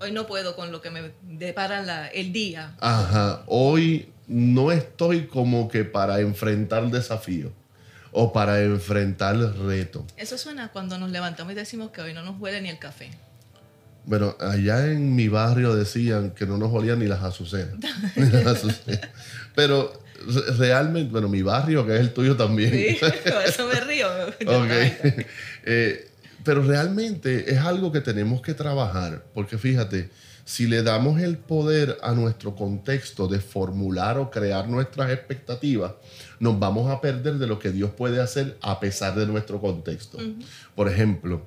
Hoy 0.00 0.10
no 0.12 0.26
puedo 0.26 0.56
con 0.56 0.72
lo 0.72 0.80
que 0.82 0.90
me 0.90 1.12
depara 1.22 1.82
la- 1.82 2.08
el 2.08 2.32
día. 2.32 2.76
Ajá, 2.80 3.44
hoy 3.46 4.08
no 4.26 4.72
estoy 4.72 5.26
como 5.26 5.68
que 5.68 5.84
para 5.84 6.20
enfrentar 6.20 6.90
desafíos 6.90 7.52
o 8.16 8.32
para 8.32 8.62
enfrentar 8.62 9.36
retos. 9.66 10.04
Eso 10.16 10.38
suena 10.38 10.68
cuando 10.68 10.96
nos 10.98 11.10
levantamos 11.10 11.52
y 11.52 11.56
decimos 11.56 11.90
que 11.90 12.00
hoy 12.00 12.14
no 12.14 12.22
nos 12.22 12.40
huele 12.40 12.60
ni 12.60 12.68
el 12.70 12.78
café. 12.78 13.10
Bueno, 14.06 14.36
allá 14.38 14.86
en 14.86 15.16
mi 15.16 15.28
barrio 15.28 15.74
decían 15.74 16.30
que 16.30 16.46
no 16.46 16.56
nos 16.56 16.72
olían 16.72 16.98
ni 17.00 17.06
las 17.06 17.22
azucenas. 17.22 17.74
ni 18.16 18.30
las 18.30 18.46
azucenas. 18.46 19.00
Pero 19.54 19.92
re- 20.26 20.52
realmente, 20.58 21.10
bueno, 21.10 21.28
mi 21.28 21.42
barrio, 21.42 21.84
que 21.86 21.94
es 21.94 22.00
el 22.00 22.12
tuyo 22.12 22.36
también. 22.36 22.70
Sí, 22.70 22.98
por 23.32 23.42
eso 23.42 23.66
me 23.66 23.80
río. 23.80 24.08
Ok. 24.46 24.70
Eh, 25.66 26.10
pero 26.44 26.62
realmente 26.62 27.50
es 27.52 27.58
algo 27.58 27.90
que 27.90 28.02
tenemos 28.02 28.42
que 28.42 28.52
trabajar, 28.52 29.24
porque 29.32 29.56
fíjate, 29.56 30.10
si 30.44 30.66
le 30.66 30.82
damos 30.82 31.20
el 31.20 31.38
poder 31.38 31.98
a 32.02 32.12
nuestro 32.12 32.54
contexto 32.54 33.28
de 33.28 33.40
formular 33.40 34.18
o 34.18 34.30
crear 34.30 34.68
nuestras 34.68 35.10
expectativas, 35.10 35.92
nos 36.38 36.58
vamos 36.58 36.90
a 36.90 37.00
perder 37.00 37.38
de 37.38 37.46
lo 37.46 37.58
que 37.58 37.70
Dios 37.70 37.90
puede 37.90 38.20
hacer 38.20 38.58
a 38.60 38.78
pesar 38.78 39.14
de 39.14 39.26
nuestro 39.26 39.60
contexto. 39.60 40.18
Por 40.74 40.88
ejemplo, 40.88 41.46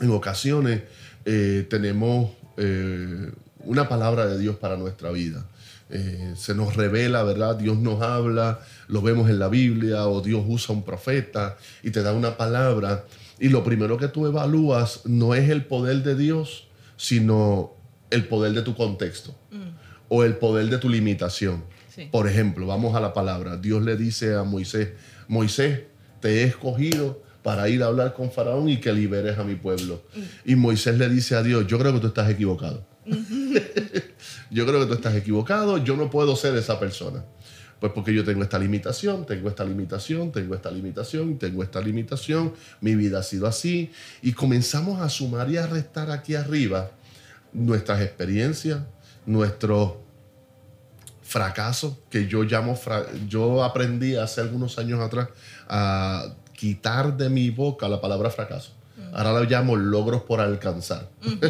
en 0.00 0.10
ocasiones 0.10 0.82
eh, 1.24 1.66
tenemos 1.70 2.30
eh, 2.58 3.30
una 3.64 3.88
palabra 3.88 4.26
de 4.26 4.38
Dios 4.38 4.56
para 4.56 4.76
nuestra 4.76 5.10
vida. 5.10 5.46
Eh, 5.88 6.34
se 6.36 6.54
nos 6.54 6.76
revela, 6.76 7.22
¿verdad? 7.24 7.56
Dios 7.56 7.78
nos 7.78 8.00
habla, 8.02 8.60
lo 8.86 9.02
vemos 9.02 9.28
en 9.28 9.38
la 9.38 9.48
Biblia 9.48 10.06
o 10.06 10.20
Dios 10.20 10.44
usa 10.46 10.74
un 10.74 10.84
profeta 10.84 11.56
y 11.82 11.90
te 11.90 12.02
da 12.02 12.12
una 12.12 12.36
palabra. 12.36 13.06
Y 13.38 13.48
lo 13.48 13.64
primero 13.64 13.96
que 13.96 14.08
tú 14.08 14.26
evalúas 14.26 15.06
no 15.06 15.34
es 15.34 15.48
el 15.48 15.64
poder 15.64 16.02
de 16.02 16.14
Dios, 16.14 16.68
sino 16.96 17.79
el 18.10 18.26
poder 18.26 18.52
de 18.52 18.62
tu 18.62 18.74
contexto 18.74 19.34
o 20.08 20.24
el 20.24 20.36
poder 20.36 20.68
de 20.68 20.78
tu 20.78 20.88
limitación. 20.88 21.64
Sí. 21.94 22.08
Por 22.10 22.28
ejemplo, 22.28 22.66
vamos 22.66 22.94
a 22.94 23.00
la 23.00 23.12
palabra. 23.12 23.56
Dios 23.56 23.82
le 23.82 23.96
dice 23.96 24.34
a 24.34 24.42
Moisés, 24.42 24.90
Moisés, 25.28 25.82
te 26.20 26.42
he 26.42 26.44
escogido 26.44 27.22
para 27.42 27.68
ir 27.68 27.82
a 27.82 27.86
hablar 27.86 28.14
con 28.14 28.30
Faraón 28.30 28.68
y 28.68 28.78
que 28.78 28.92
liberes 28.92 29.38
a 29.38 29.44
mi 29.44 29.54
pueblo. 29.54 30.02
Y 30.44 30.56
Moisés 30.56 30.98
le 30.98 31.08
dice 31.08 31.36
a 31.36 31.42
Dios, 31.42 31.66
yo 31.66 31.78
creo 31.78 31.92
que 31.94 32.00
tú 32.00 32.08
estás 32.08 32.28
equivocado. 32.30 32.84
yo 34.50 34.66
creo 34.66 34.80
que 34.80 34.86
tú 34.86 34.94
estás 34.94 35.14
equivocado, 35.14 35.78
yo 35.78 35.96
no 35.96 36.10
puedo 36.10 36.36
ser 36.36 36.54
esa 36.56 36.78
persona. 36.78 37.24
Pues 37.78 37.92
porque 37.92 38.12
yo 38.12 38.24
tengo 38.24 38.42
esta 38.42 38.58
limitación, 38.58 39.24
tengo 39.24 39.48
esta 39.48 39.64
limitación, 39.64 40.32
tengo 40.32 40.54
esta 40.54 40.70
limitación, 40.70 41.38
tengo 41.38 41.62
esta 41.62 41.80
limitación, 41.80 42.52
mi 42.82 42.94
vida 42.94 43.20
ha 43.20 43.22
sido 43.22 43.46
así. 43.46 43.90
Y 44.20 44.32
comenzamos 44.32 45.00
a 45.00 45.08
sumar 45.08 45.50
y 45.50 45.56
a 45.56 45.66
restar 45.66 46.10
aquí 46.10 46.34
arriba 46.34 46.90
nuestras 47.52 48.00
experiencias, 48.02 48.80
nuestros 49.26 49.92
fracasos, 51.22 51.94
que 52.10 52.26
yo 52.26 52.42
llamo, 52.42 52.74
fra- 52.76 53.06
yo 53.28 53.62
aprendí 53.62 54.16
hace 54.16 54.40
algunos 54.40 54.78
años 54.78 55.00
atrás 55.00 55.28
a 55.68 56.34
quitar 56.54 57.16
de 57.16 57.28
mi 57.30 57.50
boca 57.50 57.88
la 57.88 58.00
palabra 58.00 58.30
fracaso. 58.30 58.72
Ahora 59.12 59.32
la 59.32 59.40
llamo 59.42 59.76
logros 59.76 60.22
por 60.22 60.40
alcanzar. 60.40 61.08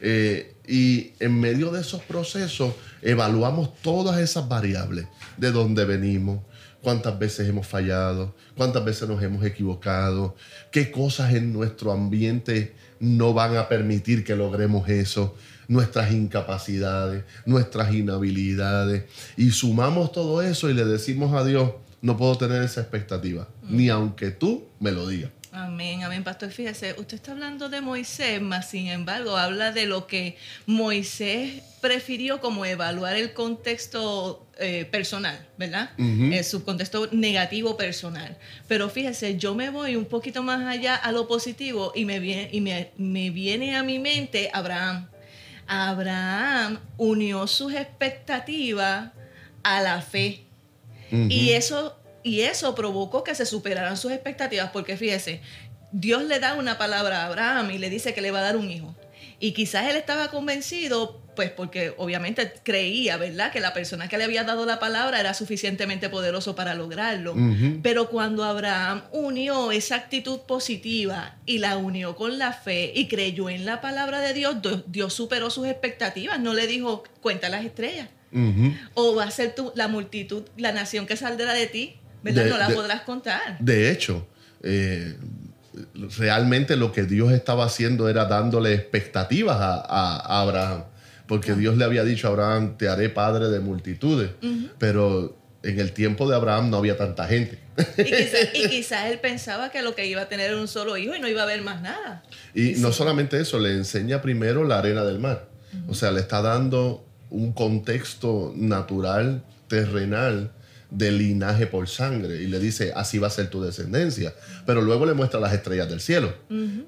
Eh, 0.00 0.54
y 0.66 1.12
en 1.18 1.40
medio 1.40 1.70
de 1.72 1.80
esos 1.80 2.02
procesos 2.02 2.72
evaluamos 3.02 3.74
todas 3.82 4.18
esas 4.20 4.48
variables, 4.48 5.06
de 5.36 5.50
dónde 5.50 5.84
venimos, 5.84 6.40
cuántas 6.82 7.18
veces 7.18 7.48
hemos 7.48 7.66
fallado, 7.66 8.34
cuántas 8.56 8.84
veces 8.84 9.08
nos 9.08 9.20
hemos 9.22 9.44
equivocado, 9.44 10.36
qué 10.70 10.90
cosas 10.92 11.34
en 11.34 11.52
nuestro 11.52 11.90
ambiente 11.90 12.76
no 13.00 13.32
van 13.32 13.56
a 13.56 13.68
permitir 13.68 14.24
que 14.24 14.36
logremos 14.36 14.88
eso, 14.88 15.36
nuestras 15.68 16.12
incapacidades, 16.12 17.24
nuestras 17.46 17.92
inhabilidades, 17.92 19.04
y 19.36 19.50
sumamos 19.50 20.12
todo 20.12 20.42
eso 20.42 20.70
y 20.70 20.74
le 20.74 20.84
decimos 20.84 21.34
a 21.34 21.44
Dios, 21.44 21.72
no 22.00 22.16
puedo 22.16 22.36
tener 22.36 22.62
esa 22.62 22.80
expectativa, 22.80 23.48
ni 23.68 23.88
aunque 23.88 24.30
tú 24.30 24.68
me 24.80 24.92
lo 24.92 25.06
digas. 25.06 25.30
Amén, 25.58 26.04
amén, 26.04 26.22
pastor. 26.22 26.52
Fíjese, 26.52 26.94
usted 26.98 27.16
está 27.16 27.32
hablando 27.32 27.68
de 27.68 27.80
Moisés, 27.80 28.40
mas 28.40 28.70
sin 28.70 28.86
embargo 28.86 29.36
habla 29.36 29.72
de 29.72 29.86
lo 29.86 30.06
que 30.06 30.36
Moisés 30.66 31.62
prefirió 31.80 32.40
como 32.40 32.64
evaluar 32.64 33.16
el 33.16 33.32
contexto 33.32 34.46
eh, 34.60 34.84
personal, 34.84 35.36
¿verdad? 35.56 35.90
Ujú. 35.98 36.32
Eh, 36.32 36.44
su 36.44 36.62
contexto 36.62 37.08
negativo 37.10 37.76
personal. 37.76 38.38
Pero 38.68 38.88
fíjese, 38.88 39.36
yo 39.36 39.56
me 39.56 39.70
voy 39.70 39.96
un 39.96 40.04
poquito 40.04 40.44
más 40.44 40.64
allá 40.64 40.94
a 40.94 41.10
lo 41.10 41.26
positivo 41.26 41.90
y 41.92 42.04
me 42.04 42.20
viene, 42.20 42.50
y 42.52 42.60
me, 42.60 42.92
me 42.96 43.30
viene 43.30 43.76
a 43.76 43.82
mi 43.82 43.98
mente 43.98 44.50
Abraham. 44.52 45.08
Abraham 45.66 46.78
unió 46.98 47.48
sus 47.48 47.72
expectativas 47.72 49.10
a 49.64 49.82
la 49.82 50.02
fe. 50.02 50.44
Y 51.10 51.50
eso, 51.50 51.98
y 52.22 52.40
eso 52.40 52.74
provocó 52.74 53.24
que 53.24 53.34
se 53.34 53.46
superaran 53.46 53.96
sus 53.96 54.12
expectativas, 54.12 54.70
porque 54.70 54.96
fíjese, 54.96 55.40
Dios 55.92 56.22
le 56.24 56.38
da 56.40 56.54
una 56.54 56.76
palabra 56.78 57.22
a 57.22 57.26
Abraham 57.26 57.70
y 57.70 57.78
le 57.78 57.90
dice 57.90 58.12
que 58.14 58.20
le 58.20 58.30
va 58.30 58.40
a 58.40 58.42
dar 58.42 58.56
un 58.56 58.70
hijo. 58.70 58.94
Y 59.40 59.52
quizás 59.52 59.88
él 59.88 59.96
estaba 59.96 60.28
convencido, 60.28 61.22
pues 61.36 61.50
porque 61.52 61.94
obviamente 61.96 62.52
creía, 62.64 63.16
¿verdad?, 63.16 63.52
que 63.52 63.60
la 63.60 63.72
persona 63.72 64.08
que 64.08 64.18
le 64.18 64.24
había 64.24 64.42
dado 64.42 64.66
la 64.66 64.80
palabra 64.80 65.20
era 65.20 65.32
suficientemente 65.32 66.08
poderoso 66.08 66.56
para 66.56 66.74
lograrlo. 66.74 67.36
Pero 67.80 68.10
cuando 68.10 68.42
Abraham 68.42 69.04
unió 69.12 69.70
esa 69.70 69.94
actitud 69.94 70.40
positiva 70.40 71.36
y 71.46 71.58
la 71.58 71.76
unió 71.76 72.16
con 72.16 72.38
la 72.38 72.52
fe 72.52 72.92
y 72.94 73.06
creyó 73.06 73.48
en 73.48 73.64
la 73.64 73.80
palabra 73.80 74.20
de 74.20 74.34
Dios, 74.34 74.56
Dios- 74.88 75.14
superó 75.14 75.50
sus 75.50 75.68
expectativas. 75.68 76.40
No 76.40 76.52
le 76.52 76.66
dijo, 76.66 77.04
cuenta 77.20 77.48
las 77.48 77.64
estrellas 77.64 78.08
o 78.94 79.14
va 79.14 79.24
a 79.24 79.30
ser 79.30 79.54
tu, 79.54 79.72
la 79.74 79.86
multitud, 79.88 80.42
la 80.56 80.72
nación 80.72 81.06
que 81.06 81.16
saldrá 81.16 81.54
de 81.54 81.66
ti, 81.66 81.94
¿verdad? 82.22 82.44
De- 82.44 82.50
no 82.50 82.58
la 82.58 82.68
de- 82.68 82.74
podrás 82.74 83.02
contar. 83.02 83.58
De 83.60 83.90
hecho, 83.90 84.26
eh, 84.62 85.16
realmente 86.18 86.76
lo 86.76 86.92
que 86.92 87.02
Dios 87.04 87.32
estaba 87.32 87.64
haciendo 87.64 88.08
era 88.08 88.24
dándole 88.26 88.74
expectativas 88.74 89.56
a, 89.60 89.74
a- 89.76 90.16
a 90.18 90.40
Abraham. 90.42 90.84
Porque 91.26 91.54
Dios 91.54 91.76
le 91.76 91.84
había 91.84 92.04
dicho 92.04 92.26
a 92.26 92.30
Abraham, 92.30 92.78
te 92.78 92.88
haré 92.88 93.10
padre 93.10 93.48
de 93.48 93.60
multitudes. 93.60 94.30
Pero 94.78 95.36
en 95.62 95.78
el 95.78 95.92
tiempo 95.92 96.28
de 96.28 96.34
Abraham 96.36 96.70
no 96.70 96.78
había 96.78 96.96
tanta 96.96 97.26
gente. 97.26 97.58
Y 97.98 98.04
quizás 98.04 98.48
y 98.54 98.68
quizás 98.70 99.06
él 99.10 99.18
pensaba 99.20 99.70
que 99.70 99.82
lo 99.82 99.94
que 99.94 100.06
iba 100.06 100.22
a 100.22 100.28
tener 100.28 100.50
era 100.52 100.60
un 100.60 100.68
solo 100.68 100.96
hijo 100.96 101.14
y 101.14 101.20
no 101.20 101.28
iba 101.28 101.42
a 101.42 101.44
haber 101.44 101.60
más 101.62 101.82
nada. 101.82 102.22
Y 102.54 102.72
no 102.78 102.92
solamente 102.92 103.38
eso, 103.40 103.58
le 103.58 103.72
enseña 103.72 104.22
primero 104.22 104.64
la 104.64 104.78
arena 104.78 105.04
del 105.04 105.18
mar. 105.18 105.48
O 105.86 105.94
sea, 105.94 106.10
le 106.12 106.20
está 106.20 106.40
dando 106.40 107.04
un 107.28 107.52
contexto 107.52 108.54
natural, 108.56 109.42
terrenal, 109.68 110.50
de 110.90 111.12
linaje 111.12 111.66
por 111.66 111.88
sangre. 111.88 112.42
Y 112.42 112.46
le 112.46 112.58
dice, 112.58 112.92
así 112.96 113.18
va 113.18 113.26
a 113.26 113.30
ser 113.30 113.50
tu 113.50 113.60
descendencia. 113.62 114.34
Pero 114.66 114.80
luego 114.82 115.04
le 115.06 115.14
muestra 115.14 115.38
las 115.40 115.52
estrellas 115.52 115.88
del 115.88 116.00
cielo, 116.00 116.32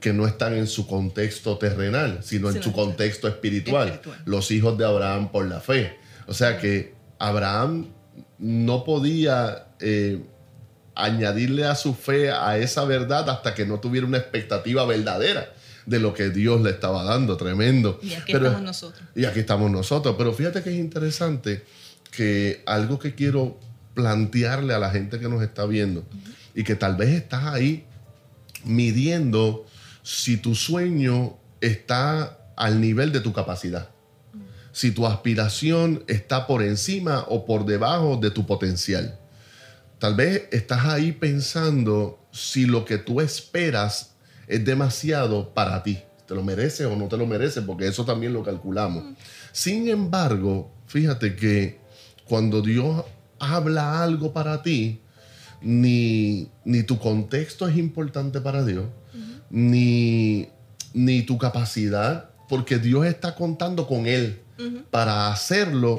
que 0.00 0.12
no 0.12 0.26
están 0.26 0.54
en 0.54 0.66
su 0.66 0.86
contexto 0.86 1.58
terrenal, 1.58 2.20
sino 2.22 2.50
en 2.50 2.62
su 2.62 2.72
contexto 2.72 3.28
espiritual. 3.28 3.88
espiritual. 3.88 4.22
Los 4.24 4.50
hijos 4.50 4.78
de 4.78 4.84
Abraham 4.86 5.30
por 5.30 5.46
la 5.46 5.60
fe. 5.60 5.98
O 6.26 6.34
sea 6.34 6.58
que 6.58 6.94
Abraham 7.18 7.88
no 8.38 8.84
podía... 8.84 9.66
eh, 9.80 10.20
añadirle 10.94 11.64
a 11.64 11.74
su 11.76 11.94
fe 11.94 12.30
a 12.30 12.58
esa 12.58 12.84
verdad 12.84 13.30
hasta 13.30 13.54
que 13.54 13.64
no 13.64 13.80
tuviera 13.80 14.06
una 14.06 14.18
expectativa 14.18 14.84
verdadera 14.84 15.50
de 15.86 15.98
lo 15.98 16.12
que 16.12 16.28
Dios 16.28 16.60
le 16.60 16.70
estaba 16.70 17.04
dando, 17.04 17.36
tremendo. 17.38 17.98
Y 18.02 18.12
aquí 18.12 18.32
Pero- 18.32 18.46
estamos 18.48 18.64
nosotros. 18.66 19.02
y 19.14 19.24
aquí 19.24 19.40
estamos 19.40 19.70
nosotros. 19.70 20.14
Pero 20.18 20.32
fíjate 20.34 20.62
que 20.62 20.70
es 20.70 20.76
interesante 20.76 21.64
que 22.10 22.62
algo 22.66 22.98
que 22.98 23.14
quiero 23.14 23.58
plantearle 24.00 24.72
a 24.72 24.78
la 24.78 24.90
gente 24.90 25.20
que 25.20 25.28
nos 25.28 25.42
está 25.42 25.66
viendo 25.66 26.04
y 26.54 26.64
que 26.64 26.74
tal 26.74 26.96
vez 26.96 27.10
estás 27.10 27.44
ahí 27.44 27.84
midiendo 28.64 29.66
si 30.02 30.38
tu 30.38 30.54
sueño 30.54 31.36
está 31.60 32.38
al 32.56 32.80
nivel 32.80 33.12
de 33.12 33.20
tu 33.20 33.34
capacidad. 33.34 33.90
Si 34.72 34.92
tu 34.92 35.06
aspiración 35.06 36.02
está 36.06 36.46
por 36.46 36.62
encima 36.62 37.26
o 37.28 37.44
por 37.44 37.66
debajo 37.66 38.16
de 38.16 38.30
tu 38.30 38.46
potencial. 38.46 39.18
Tal 39.98 40.14
vez 40.14 40.44
estás 40.50 40.86
ahí 40.86 41.12
pensando 41.12 42.18
si 42.32 42.64
lo 42.64 42.86
que 42.86 42.96
tú 42.96 43.20
esperas 43.20 44.14
es 44.48 44.64
demasiado 44.64 45.52
para 45.52 45.82
ti. 45.82 45.98
¿Te 46.26 46.34
lo 46.34 46.42
mereces 46.42 46.86
o 46.86 46.96
no 46.96 47.08
te 47.08 47.18
lo 47.18 47.26
mereces? 47.26 47.62
Porque 47.64 47.86
eso 47.86 48.04
también 48.06 48.32
lo 48.32 48.42
calculamos. 48.42 49.04
Sin 49.52 49.88
embargo, 49.88 50.72
fíjate 50.86 51.36
que 51.36 51.80
cuando 52.24 52.62
Dios 52.62 53.04
habla 53.40 54.02
algo 54.02 54.32
para 54.32 54.62
ti, 54.62 55.00
ni, 55.60 56.48
ni 56.64 56.82
tu 56.84 56.98
contexto 56.98 57.66
es 57.66 57.76
importante 57.76 58.40
para 58.40 58.64
Dios, 58.64 58.86
ni, 59.50 60.48
ni 60.94 61.22
tu 61.22 61.38
capacidad, 61.38 62.30
porque 62.48 62.78
Dios 62.78 63.06
está 63.06 63.34
contando 63.34 63.86
con 63.86 64.06
Él 64.06 64.40
para 64.90 65.32
hacerlo 65.32 65.98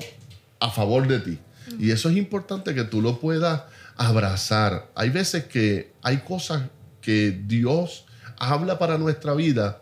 a 0.60 0.70
favor 0.70 1.08
de 1.08 1.20
ti. 1.20 1.40
Y 1.80 1.92
eso 1.92 2.10
es 2.10 2.18
importante 2.18 2.74
que 2.76 2.84
tú 2.84 3.02
lo 3.02 3.20
puedas 3.20 3.64
abrazar. 3.98 4.90
Hay 4.96 5.10
veces 5.10 5.46
que 5.46 5.92
hay 6.02 6.18
cosas 6.18 6.64
que 7.02 7.32
Dios 7.46 8.06
habla 8.38 8.78
para 8.78 8.98
nuestra 8.98 9.34
vida, 9.34 9.82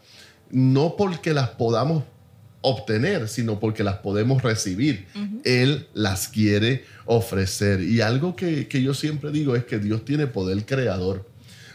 no 0.50 0.95
porque 0.98 1.34
las 1.34 1.50
podamos 1.50 2.04
obtener, 2.62 3.28
sino 3.28 3.60
porque 3.60 3.84
las 3.84 3.98
podemos 3.98 4.41
recibir. 4.41 5.08
Él 5.43 5.88
las 5.93 6.28
quiere 6.28 6.84
ofrecer. 7.06 7.82
Y 7.82 8.02
algo 8.02 8.36
que, 8.36 8.67
que 8.67 8.82
yo 8.82 8.93
siempre 8.93 9.32
digo 9.32 9.56
es 9.56 9.65
que 9.65 9.80
Dios 9.80 10.06
tiene 10.06 10.28
poder 10.28 10.65
creador. 10.65 11.26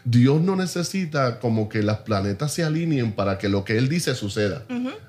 Dios 0.05 0.43
no 0.43 0.55
necesita 0.55 1.41
como 1.41 1.69
que 1.69 1.83
las 1.83 1.99
planetas 1.99 2.53
se 2.53 2.63
alineen 2.63 3.13
para 3.13 3.39
que 3.39 3.49
lo 3.49 3.65
que 3.65 3.79
Él 3.79 3.89
dice 3.89 4.15
suceda. 4.15 4.65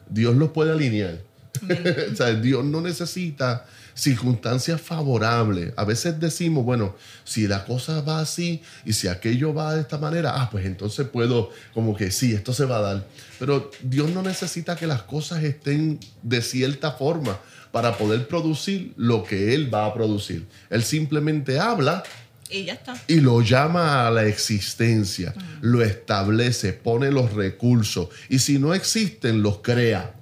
Dios 0.09 0.35
los 0.35 0.51
puede 0.51 0.71
alinear. 0.71 1.19
o 2.11 2.15
sea, 2.15 2.33
Dios 2.33 2.63
no 2.63 2.81
necesita 2.81 3.65
circunstancias 3.95 4.81
favorables. 4.81 5.73
A 5.77 5.85
veces 5.85 6.19
decimos, 6.19 6.65
bueno, 6.65 6.95
si 7.23 7.47
la 7.47 7.65
cosa 7.65 8.01
va 8.01 8.19
así 8.19 8.61
y 8.83 8.93
si 8.93 9.07
aquello 9.07 9.53
va 9.53 9.73
de 9.73 9.81
esta 9.81 9.97
manera, 9.97 10.33
ah, 10.35 10.49
pues 10.51 10.65
entonces 10.65 11.07
puedo, 11.07 11.49
como 11.73 11.95
que 11.95 12.11
sí, 12.11 12.33
esto 12.33 12.53
se 12.53 12.65
va 12.65 12.77
a 12.77 12.81
dar. 12.81 13.07
Pero 13.39 13.71
Dios 13.81 14.09
no 14.11 14.21
necesita 14.21 14.75
que 14.75 14.85
las 14.85 15.03
cosas 15.03 15.43
estén 15.43 15.99
de 16.21 16.41
cierta 16.41 16.91
forma 16.91 17.39
para 17.71 17.97
poder 17.97 18.27
producir 18.27 18.93
lo 18.97 19.23
que 19.23 19.53
Él 19.53 19.73
va 19.73 19.85
a 19.85 19.93
producir. 19.93 20.45
Él 20.69 20.83
simplemente 20.83 21.59
habla 21.59 22.03
Y 22.49 22.65
ya 22.65 22.73
está. 22.73 22.95
y 23.07 23.21
lo 23.21 23.41
llama 23.41 24.07
a 24.07 24.11
la 24.11 24.25
existencia, 24.25 25.33
lo 25.61 25.81
establece, 25.81 26.73
pone 26.73 27.11
los 27.11 27.33
recursos 27.33 28.09
y 28.29 28.39
si 28.39 28.59
no 28.59 28.73
existen, 28.73 29.41
los 29.41 29.59
crea. 29.59 30.13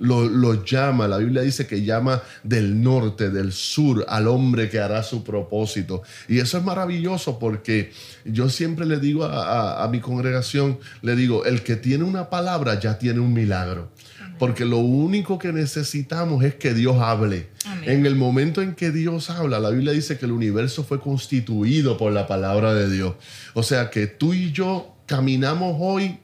Lo, 0.00 0.24
lo 0.28 0.64
llama, 0.64 1.08
la 1.08 1.18
Biblia 1.18 1.42
dice 1.42 1.66
que 1.66 1.82
llama 1.84 2.22
del 2.42 2.82
norte, 2.82 3.30
del 3.30 3.52
sur, 3.52 4.04
al 4.08 4.28
hombre 4.28 4.68
que 4.68 4.78
hará 4.78 5.02
su 5.02 5.24
propósito. 5.24 6.02
Y 6.28 6.38
eso 6.38 6.58
es 6.58 6.64
maravilloso 6.64 7.38
porque 7.38 7.92
yo 8.24 8.48
siempre 8.48 8.86
le 8.86 8.98
digo 8.98 9.24
a, 9.24 9.80
a- 9.80 9.84
a 9.84 9.88
mi 9.88 10.00
congregación, 10.00 10.78
le 11.02 11.16
digo, 11.16 11.44
el 11.44 11.62
que 11.62 11.76
tiene 11.76 12.04
una 12.04 12.30
palabra 12.30 12.78
ya 12.80 12.98
tiene 12.98 13.20
un 13.20 13.32
milagro. 13.32 13.90
Porque 14.38 14.66
lo 14.66 14.78
único 14.78 15.38
que 15.38 15.50
necesitamos 15.50 16.44
es 16.44 16.54
que 16.56 16.74
Dios 16.74 16.96
hable. 17.00 17.48
Amén. 17.64 17.88
En 17.90 18.04
el 18.06 18.16
momento 18.16 18.60
en 18.60 18.74
que 18.74 18.90
Dios 18.90 19.30
habla, 19.30 19.58
la 19.60 19.70
Biblia 19.70 19.92
dice 19.92 20.18
que 20.18 20.26
el 20.26 20.32
universo 20.32 20.84
fue 20.84 21.00
constituido 21.00 21.96
por 21.96 22.12
la 22.12 22.26
palabra 22.26 22.74
de 22.74 22.90
Dios. 22.90 23.14
O 23.54 23.62
sea 23.62 23.88
que 23.88 24.06
tú 24.06 24.34
y 24.34 24.52
yo 24.52 24.94
caminamos 25.06 25.76
hoy 25.80 26.18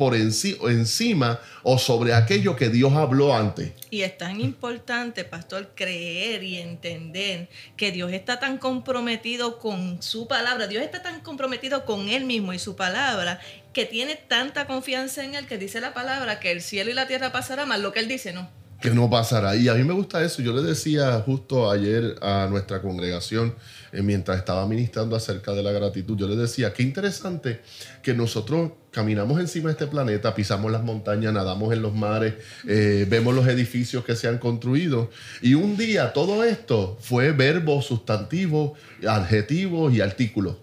por 0.00 0.14
enci- 0.14 0.56
encima 0.70 1.38
o 1.62 1.76
sobre 1.76 2.14
aquello 2.14 2.56
que 2.56 2.70
Dios 2.70 2.94
habló 2.94 3.36
antes. 3.36 3.72
Y 3.90 4.00
es 4.00 4.16
tan 4.16 4.40
importante, 4.40 5.24
pastor, 5.24 5.72
creer 5.74 6.42
y 6.42 6.56
entender 6.56 7.48
que 7.76 7.92
Dios 7.92 8.10
está 8.12 8.40
tan 8.40 8.56
comprometido 8.56 9.58
con 9.58 10.02
su 10.02 10.26
palabra, 10.26 10.68
Dios 10.68 10.82
está 10.82 11.02
tan 11.02 11.20
comprometido 11.20 11.84
con 11.84 12.08
Él 12.08 12.24
mismo 12.24 12.54
y 12.54 12.58
su 12.58 12.76
palabra, 12.76 13.40
que 13.74 13.84
tiene 13.84 14.16
tanta 14.16 14.66
confianza 14.66 15.22
en 15.22 15.34
Él 15.34 15.46
que 15.46 15.58
dice 15.58 15.82
la 15.82 15.92
palabra 15.92 16.40
que 16.40 16.50
el 16.50 16.62
cielo 16.62 16.90
y 16.90 16.94
la 16.94 17.06
tierra 17.06 17.30
pasarán, 17.30 17.68
más 17.68 17.80
lo 17.80 17.92
que 17.92 18.00
Él 18.00 18.08
dice 18.08 18.32
no. 18.32 18.48
Que 18.80 18.90
no 18.90 19.10
pasará. 19.10 19.56
Y 19.56 19.68
a 19.68 19.74
mí 19.74 19.84
me 19.84 19.92
gusta 19.92 20.24
eso. 20.24 20.42
Yo 20.42 20.52
le 20.54 20.62
decía 20.62 21.20
justo 21.24 21.70
ayer 21.70 22.16
a 22.22 22.48
nuestra 22.50 22.80
congregación, 22.80 23.54
eh, 23.92 24.02
mientras 24.02 24.38
estaba 24.38 24.66
ministrando 24.66 25.16
acerca 25.16 25.52
de 25.52 25.62
la 25.62 25.72
gratitud, 25.72 26.16
yo 26.16 26.26
le 26.26 26.36
decía, 26.36 26.72
qué 26.72 26.82
interesante 26.82 27.60
que 28.02 28.14
nosotros 28.14 28.72
caminamos 28.90 29.38
encima 29.38 29.68
de 29.68 29.72
este 29.72 29.86
planeta, 29.86 30.34
pisamos 30.34 30.70
las 30.72 30.82
montañas, 30.82 31.32
nadamos 31.32 31.72
en 31.72 31.82
los 31.82 31.94
mares, 31.94 32.34
eh, 32.66 33.06
vemos 33.08 33.34
los 33.34 33.46
edificios 33.46 34.04
que 34.04 34.16
se 34.16 34.28
han 34.28 34.38
construido. 34.38 35.10
Y 35.42 35.54
un 35.54 35.76
día 35.76 36.12
todo 36.12 36.42
esto 36.42 36.96
fue 37.00 37.32
verbos, 37.32 37.86
sustantivos, 37.86 38.72
adjetivos 39.06 39.92
y 39.92 40.00
artículos. 40.00 40.56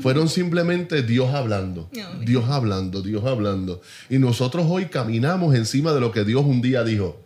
Fueron 0.00 0.28
simplemente 0.28 1.02
Dios 1.02 1.34
hablando. 1.34 1.88
Dios 2.24 2.44
hablando, 2.48 3.02
Dios 3.02 3.24
hablando. 3.24 3.80
Y 4.10 4.18
nosotros 4.18 4.66
hoy 4.68 4.86
caminamos 4.86 5.54
encima 5.54 5.92
de 5.92 6.00
lo 6.00 6.12
que 6.12 6.24
Dios 6.24 6.44
un 6.44 6.60
día 6.60 6.84
dijo. 6.84 7.23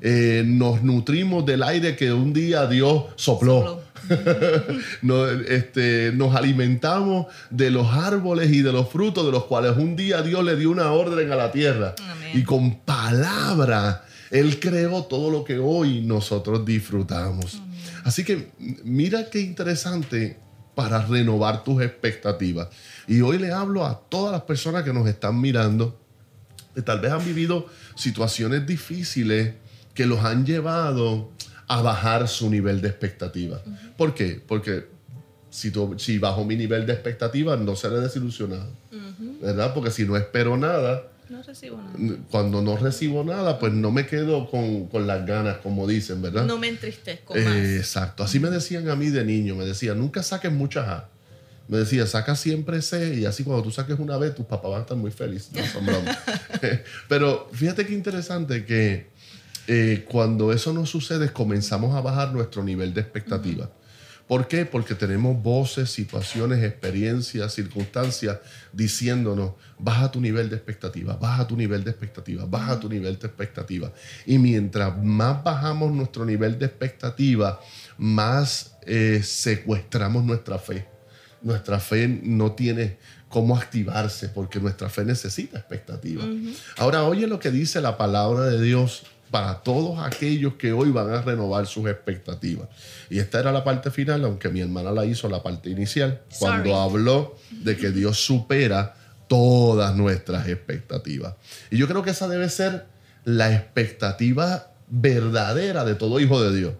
Eh, 0.00 0.42
nos 0.46 0.82
nutrimos 0.82 1.44
del 1.46 1.62
aire 1.62 1.96
que 1.96 2.12
un 2.12 2.32
día 2.32 2.66
Dios 2.66 3.04
sopló. 3.16 3.82
nos, 5.02 5.30
este, 5.48 6.12
nos 6.14 6.36
alimentamos 6.36 7.26
de 7.50 7.70
los 7.70 7.92
árboles 7.92 8.52
y 8.52 8.62
de 8.62 8.72
los 8.72 8.88
frutos 8.88 9.26
de 9.26 9.32
los 9.32 9.44
cuales 9.44 9.76
un 9.76 9.96
día 9.96 10.22
Dios 10.22 10.44
le 10.44 10.56
dio 10.56 10.70
una 10.70 10.92
orden 10.92 11.32
a 11.32 11.36
la 11.36 11.50
tierra. 11.50 11.94
Amén. 11.98 12.30
Y 12.34 12.44
con 12.44 12.76
palabra 12.80 14.04
Él 14.30 14.60
creó 14.60 15.04
todo 15.04 15.30
lo 15.30 15.44
que 15.44 15.58
hoy 15.58 16.02
nosotros 16.02 16.64
disfrutamos. 16.64 17.60
Así 18.04 18.22
que 18.22 18.50
mira 18.84 19.28
qué 19.30 19.40
interesante 19.40 20.38
para 20.76 21.04
renovar 21.04 21.64
tus 21.64 21.82
expectativas. 21.82 22.68
Y 23.08 23.22
hoy 23.22 23.38
le 23.38 23.50
hablo 23.50 23.84
a 23.84 23.98
todas 24.08 24.30
las 24.30 24.42
personas 24.42 24.84
que 24.84 24.92
nos 24.92 25.08
están 25.08 25.40
mirando 25.40 25.98
que 26.76 26.82
tal 26.82 27.00
vez 27.00 27.10
han 27.10 27.24
vivido 27.24 27.66
situaciones 27.94 28.66
difíciles 28.66 29.54
que 29.96 30.06
los 30.06 30.20
han 30.20 30.46
llevado 30.46 31.30
a 31.66 31.82
bajar 31.82 32.28
su 32.28 32.48
nivel 32.48 32.80
de 32.80 32.88
expectativa. 32.88 33.60
¿Por 33.96 34.14
qué? 34.14 34.40
Porque 34.46 34.86
si, 35.50 35.70
tú- 35.72 35.96
si 35.98 36.18
bajo 36.18 36.44
mi 36.44 36.54
nivel 36.54 36.86
de 36.86 36.92
expectativa 36.92 37.56
no 37.56 37.74
seré 37.74 37.98
desilusionado, 38.00 38.68
¿verdad? 39.42 39.74
Porque 39.74 39.90
si 39.90 40.04
no 40.04 40.16
espero 40.16 40.56
nada, 40.56 41.08
No 41.28 41.42
recibo 41.42 41.78
nada. 41.78 42.18
cuando 42.30 42.62
no 42.62 42.76
recibo 42.76 43.24
nada, 43.24 43.58
pues 43.58 43.72
no 43.72 43.90
me 43.90 44.06
quedo 44.06 44.48
con, 44.48 44.86
con 44.86 45.06
las 45.08 45.26
ganas, 45.26 45.56
como 45.58 45.86
dicen, 45.88 46.22
¿verdad? 46.22 46.44
No 46.44 46.56
me 46.58 46.68
entristezco 46.68 47.34
Eh, 47.34 47.42
más. 47.44 47.56
exacto. 47.56 48.22
Así 48.22 48.38
me 48.38 48.50
decían 48.50 48.88
a 48.88 48.94
mí 48.94 49.08
de 49.10 49.24
niño. 49.24 49.56
Me 49.56 49.64
decían, 49.64 49.98
nunca 49.98 50.22
saques 50.22 50.52
muchas 50.52 50.86
A. 50.88 51.08
Me 51.68 51.78
decía, 51.78 52.06
saca 52.06 52.36
siempre 52.36 52.80
C 52.80 53.14
y 53.16 53.24
así 53.24 53.42
cuando 53.42 53.60
tú 53.64 53.72
saques 53.72 53.98
una 53.98 54.16
B, 54.18 54.30
tus 54.30 54.46
papás 54.46 54.70
van 54.70 54.78
a 54.78 54.82
estar 54.82 54.96
muy 54.96 55.10
felices. 55.10 55.50
No. 55.82 55.92
Pero 57.08 57.48
fíjate 57.52 57.84
qué 57.86 57.92
interesante 57.94 58.64
que 58.64 59.08
eh, 59.66 60.04
cuando 60.08 60.52
eso 60.52 60.72
no 60.72 60.86
sucede, 60.86 61.32
comenzamos 61.32 61.94
a 61.94 62.00
bajar 62.00 62.32
nuestro 62.32 62.62
nivel 62.62 62.94
de 62.94 63.00
expectativa. 63.00 63.70
¿Por 64.26 64.48
qué? 64.48 64.64
Porque 64.64 64.96
tenemos 64.96 65.40
voces, 65.40 65.90
situaciones, 65.90 66.64
experiencias, 66.64 67.54
circunstancias 67.54 68.38
diciéndonos, 68.72 69.52
baja 69.78 70.10
tu 70.10 70.20
nivel 70.20 70.50
de 70.50 70.56
expectativa, 70.56 71.14
baja 71.14 71.46
tu 71.46 71.56
nivel 71.56 71.84
de 71.84 71.90
expectativa, 71.90 72.44
baja 72.44 72.80
tu 72.80 72.88
nivel 72.88 73.18
de 73.18 73.26
expectativa. 73.26 73.92
Y 74.24 74.38
mientras 74.38 75.00
más 75.02 75.44
bajamos 75.44 75.92
nuestro 75.92 76.24
nivel 76.24 76.58
de 76.58 76.66
expectativa, 76.66 77.60
más 77.98 78.76
eh, 78.82 79.20
secuestramos 79.22 80.24
nuestra 80.24 80.58
fe. 80.58 80.88
Nuestra 81.42 81.78
fe 81.78 82.08
no 82.08 82.52
tiene 82.52 82.98
cómo 83.28 83.56
activarse 83.56 84.28
porque 84.28 84.58
nuestra 84.58 84.88
fe 84.88 85.04
necesita 85.04 85.58
expectativa. 85.58 86.24
Ahora, 86.78 87.04
oye 87.04 87.28
lo 87.28 87.38
que 87.38 87.52
dice 87.52 87.80
la 87.80 87.96
palabra 87.96 88.46
de 88.46 88.60
Dios 88.60 89.04
para 89.36 89.62
todos 89.62 89.98
aquellos 90.02 90.54
que 90.54 90.72
hoy 90.72 90.90
van 90.90 91.10
a 91.10 91.20
renovar 91.20 91.66
sus 91.66 91.86
expectativas. 91.90 92.70
Y 93.10 93.18
esta 93.18 93.38
era 93.38 93.52
la 93.52 93.64
parte 93.64 93.90
final, 93.90 94.24
aunque 94.24 94.48
mi 94.48 94.62
hermana 94.62 94.92
la 94.92 95.04
hizo 95.04 95.28
la 95.28 95.42
parte 95.42 95.68
inicial, 95.68 96.22
cuando 96.38 96.70
Sorry. 96.70 96.82
habló 96.82 97.36
de 97.50 97.76
que 97.76 97.90
Dios 97.90 98.24
supera 98.24 98.94
todas 99.28 99.94
nuestras 99.94 100.48
expectativas. 100.48 101.34
Y 101.70 101.76
yo 101.76 101.86
creo 101.86 102.02
que 102.02 102.12
esa 102.12 102.28
debe 102.28 102.48
ser 102.48 102.86
la 103.26 103.52
expectativa 103.52 104.70
verdadera 104.88 105.84
de 105.84 105.96
todo 105.96 106.18
hijo 106.18 106.42
de 106.42 106.56
Dios, 106.56 106.72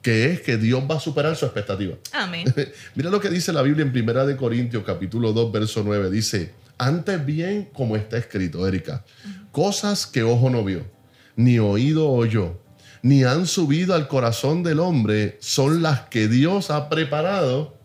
que 0.00 0.26
es 0.26 0.42
que 0.42 0.58
Dios 0.58 0.84
va 0.88 0.98
a 0.98 1.00
superar 1.00 1.34
su 1.34 1.44
expectativa. 1.44 1.96
Amén. 2.12 2.44
Mira 2.94 3.10
lo 3.10 3.20
que 3.20 3.30
dice 3.30 3.52
la 3.52 3.62
Biblia 3.62 3.84
en 3.84 3.90
Primera 3.90 4.24
de 4.24 4.36
Corintios 4.36 4.84
capítulo 4.84 5.32
2 5.32 5.50
verso 5.50 5.82
9. 5.84 6.08
Dice, 6.08 6.52
Antes 6.78 7.26
bien, 7.26 7.68
como 7.72 7.96
está 7.96 8.16
escrito, 8.16 8.68
Erika, 8.68 9.04
cosas 9.50 10.06
que 10.06 10.22
ojo 10.22 10.50
no 10.50 10.62
vio, 10.62 10.84
ni 11.36 11.58
oído 11.58 12.10
oyó, 12.10 12.58
ni 13.02 13.24
han 13.24 13.46
subido 13.46 13.94
al 13.94 14.08
corazón 14.08 14.62
del 14.62 14.80
hombre, 14.80 15.38
son 15.40 15.82
las 15.82 16.00
que 16.08 16.28
Dios 16.28 16.70
ha 16.70 16.88
preparado 16.88 17.76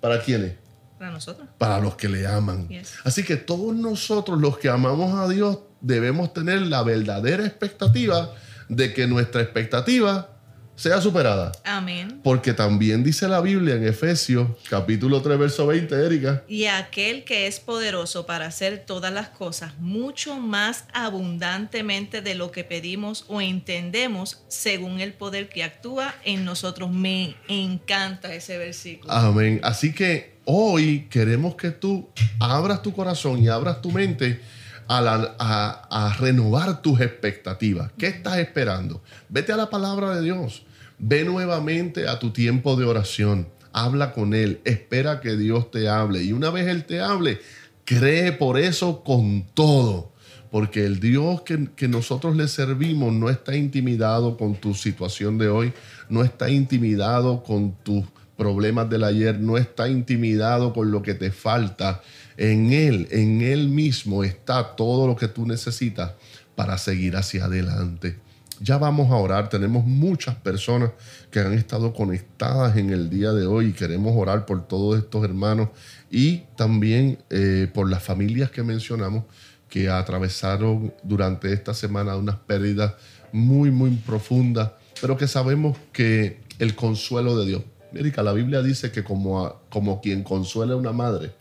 para 0.00 0.20
quienes 0.22 0.54
Para 0.98 1.10
nosotros. 1.12 1.48
para 1.58 1.78
los 1.80 1.94
que 1.96 2.08
le 2.08 2.26
aman. 2.26 2.68
Yes. 2.68 2.94
Así 3.04 3.22
que 3.22 3.36
todos 3.36 3.74
nosotros 3.74 4.40
los 4.40 4.58
que 4.58 4.68
amamos 4.68 5.14
a 5.14 5.28
Dios 5.28 5.58
debemos 5.80 6.32
tener 6.32 6.62
la 6.62 6.82
verdadera 6.82 7.44
expectativa 7.46 8.32
de 8.68 8.92
que 8.94 9.06
nuestra 9.06 9.42
expectativa 9.42 10.30
sea 10.76 11.00
superada. 11.00 11.52
Amén. 11.64 12.20
Porque 12.22 12.52
también 12.52 13.04
dice 13.04 13.28
la 13.28 13.40
Biblia 13.40 13.74
en 13.74 13.86
Efesios 13.86 14.48
capítulo 14.68 15.22
3 15.22 15.38
verso 15.38 15.66
20, 15.66 15.94
Erika, 15.94 16.42
Y 16.48 16.66
aquel 16.66 17.24
que 17.24 17.46
es 17.46 17.60
poderoso 17.60 18.26
para 18.26 18.46
hacer 18.46 18.84
todas 18.86 19.12
las 19.12 19.28
cosas 19.28 19.78
mucho 19.78 20.36
más 20.36 20.84
abundantemente 20.92 22.22
de 22.22 22.34
lo 22.34 22.50
que 22.50 22.64
pedimos 22.64 23.24
o 23.28 23.40
entendemos 23.40 24.42
según 24.48 25.00
el 25.00 25.12
poder 25.12 25.48
que 25.48 25.62
actúa 25.62 26.14
en 26.24 26.44
nosotros. 26.44 26.90
Me 26.90 27.36
encanta 27.48 28.34
ese 28.34 28.58
versículo. 28.58 29.12
Amén. 29.12 29.60
Así 29.62 29.92
que 29.92 30.34
hoy 30.44 31.06
queremos 31.10 31.54
que 31.54 31.70
tú 31.70 32.08
abras 32.40 32.82
tu 32.82 32.92
corazón 32.92 33.42
y 33.42 33.48
abras 33.48 33.80
tu 33.80 33.90
mente 33.90 34.40
a, 34.88 36.16
renovar 36.18 36.82
tus 36.82 37.00
expectativas. 37.00 37.90
¿Qué 37.98 38.06
estás 38.06 38.38
esperando? 38.38 39.02
Vete 39.28 39.52
a 39.52 39.56
la 39.56 39.70
palabra 39.70 40.14
de 40.16 40.22
Dios. 40.22 40.64
Ve 40.98 41.24
nuevamente 41.24 42.08
a 42.08 42.18
tu 42.18 42.30
tiempo 42.30 42.76
de 42.76 42.84
oración. 42.84 43.48
Habla 43.72 44.12
con 44.12 44.34
Él. 44.34 44.60
Espera 44.64 45.20
que 45.20 45.36
Dios 45.36 45.70
te 45.70 45.88
hable. 45.88 46.22
Y 46.22 46.32
una 46.32 46.50
vez 46.50 46.68
Él 46.68 46.84
te 46.84 47.00
hable, 47.00 47.40
cree 47.84 48.32
por 48.32 48.58
eso 48.58 49.02
con 49.02 49.44
todo. 49.54 50.12
Porque 50.50 50.84
el 50.84 51.00
Dios 51.00 51.42
que, 51.42 51.70
que 51.74 51.88
nosotros 51.88 52.36
le 52.36 52.46
servimos 52.46 53.12
no 53.12 53.28
está 53.28 53.56
intimidado 53.56 54.36
con 54.36 54.54
tu 54.54 54.74
situación 54.74 55.36
de 55.36 55.48
hoy, 55.48 55.72
no 56.08 56.22
está 56.22 56.48
intimidado 56.48 57.42
con 57.42 57.74
tus 57.82 58.04
problemas 58.36 58.88
del 58.88 59.04
ayer, 59.04 59.40
no 59.40 59.58
está 59.58 59.88
intimidado 59.88 60.72
con 60.72 60.90
lo 60.90 61.02
que 61.02 61.14
te 61.14 61.30
falta. 61.30 62.02
En 62.36 62.72
Él, 62.72 63.08
en 63.10 63.42
Él 63.42 63.68
mismo 63.68 64.24
está 64.24 64.74
todo 64.76 65.06
lo 65.06 65.16
que 65.16 65.28
tú 65.28 65.46
necesitas 65.46 66.12
para 66.54 66.78
seguir 66.78 67.16
hacia 67.16 67.44
adelante. 67.44 68.18
Ya 68.60 68.78
vamos 68.78 69.10
a 69.10 69.16
orar. 69.16 69.48
Tenemos 69.48 69.84
muchas 69.84 70.36
personas 70.36 70.90
que 71.30 71.40
han 71.40 71.52
estado 71.52 71.92
conectadas 71.92 72.76
en 72.76 72.90
el 72.90 73.10
día 73.10 73.32
de 73.32 73.46
hoy 73.46 73.66
y 73.66 73.72
queremos 73.72 74.14
orar 74.16 74.46
por 74.46 74.66
todos 74.66 74.98
estos 74.98 75.24
hermanos 75.24 75.68
y 76.10 76.44
también 76.56 77.18
eh, 77.30 77.68
por 77.72 77.90
las 77.90 78.02
familias 78.02 78.50
que 78.50 78.62
mencionamos 78.62 79.24
que 79.68 79.88
atravesaron 79.88 80.94
durante 81.02 81.52
esta 81.52 81.74
semana 81.74 82.16
unas 82.16 82.36
pérdidas 82.36 82.94
muy, 83.32 83.72
muy 83.72 83.90
profundas, 83.90 84.70
pero 85.00 85.16
que 85.16 85.26
sabemos 85.26 85.76
que 85.92 86.40
el 86.60 86.76
consuelo 86.76 87.36
de 87.36 87.46
Dios. 87.46 87.62
Erika, 87.92 88.22
la 88.22 88.32
Biblia 88.32 88.62
dice 88.62 88.92
que 88.92 89.02
como 89.02 90.00
quien 90.00 90.22
consuela 90.22 90.74
a 90.74 90.76
una 90.76 90.92
madre, 90.92 91.32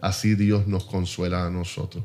así 0.00 0.34
Dios 0.34 0.66
nos 0.66 0.84
consuela 0.84 1.46
a 1.46 1.50
nosotros. 1.50 2.04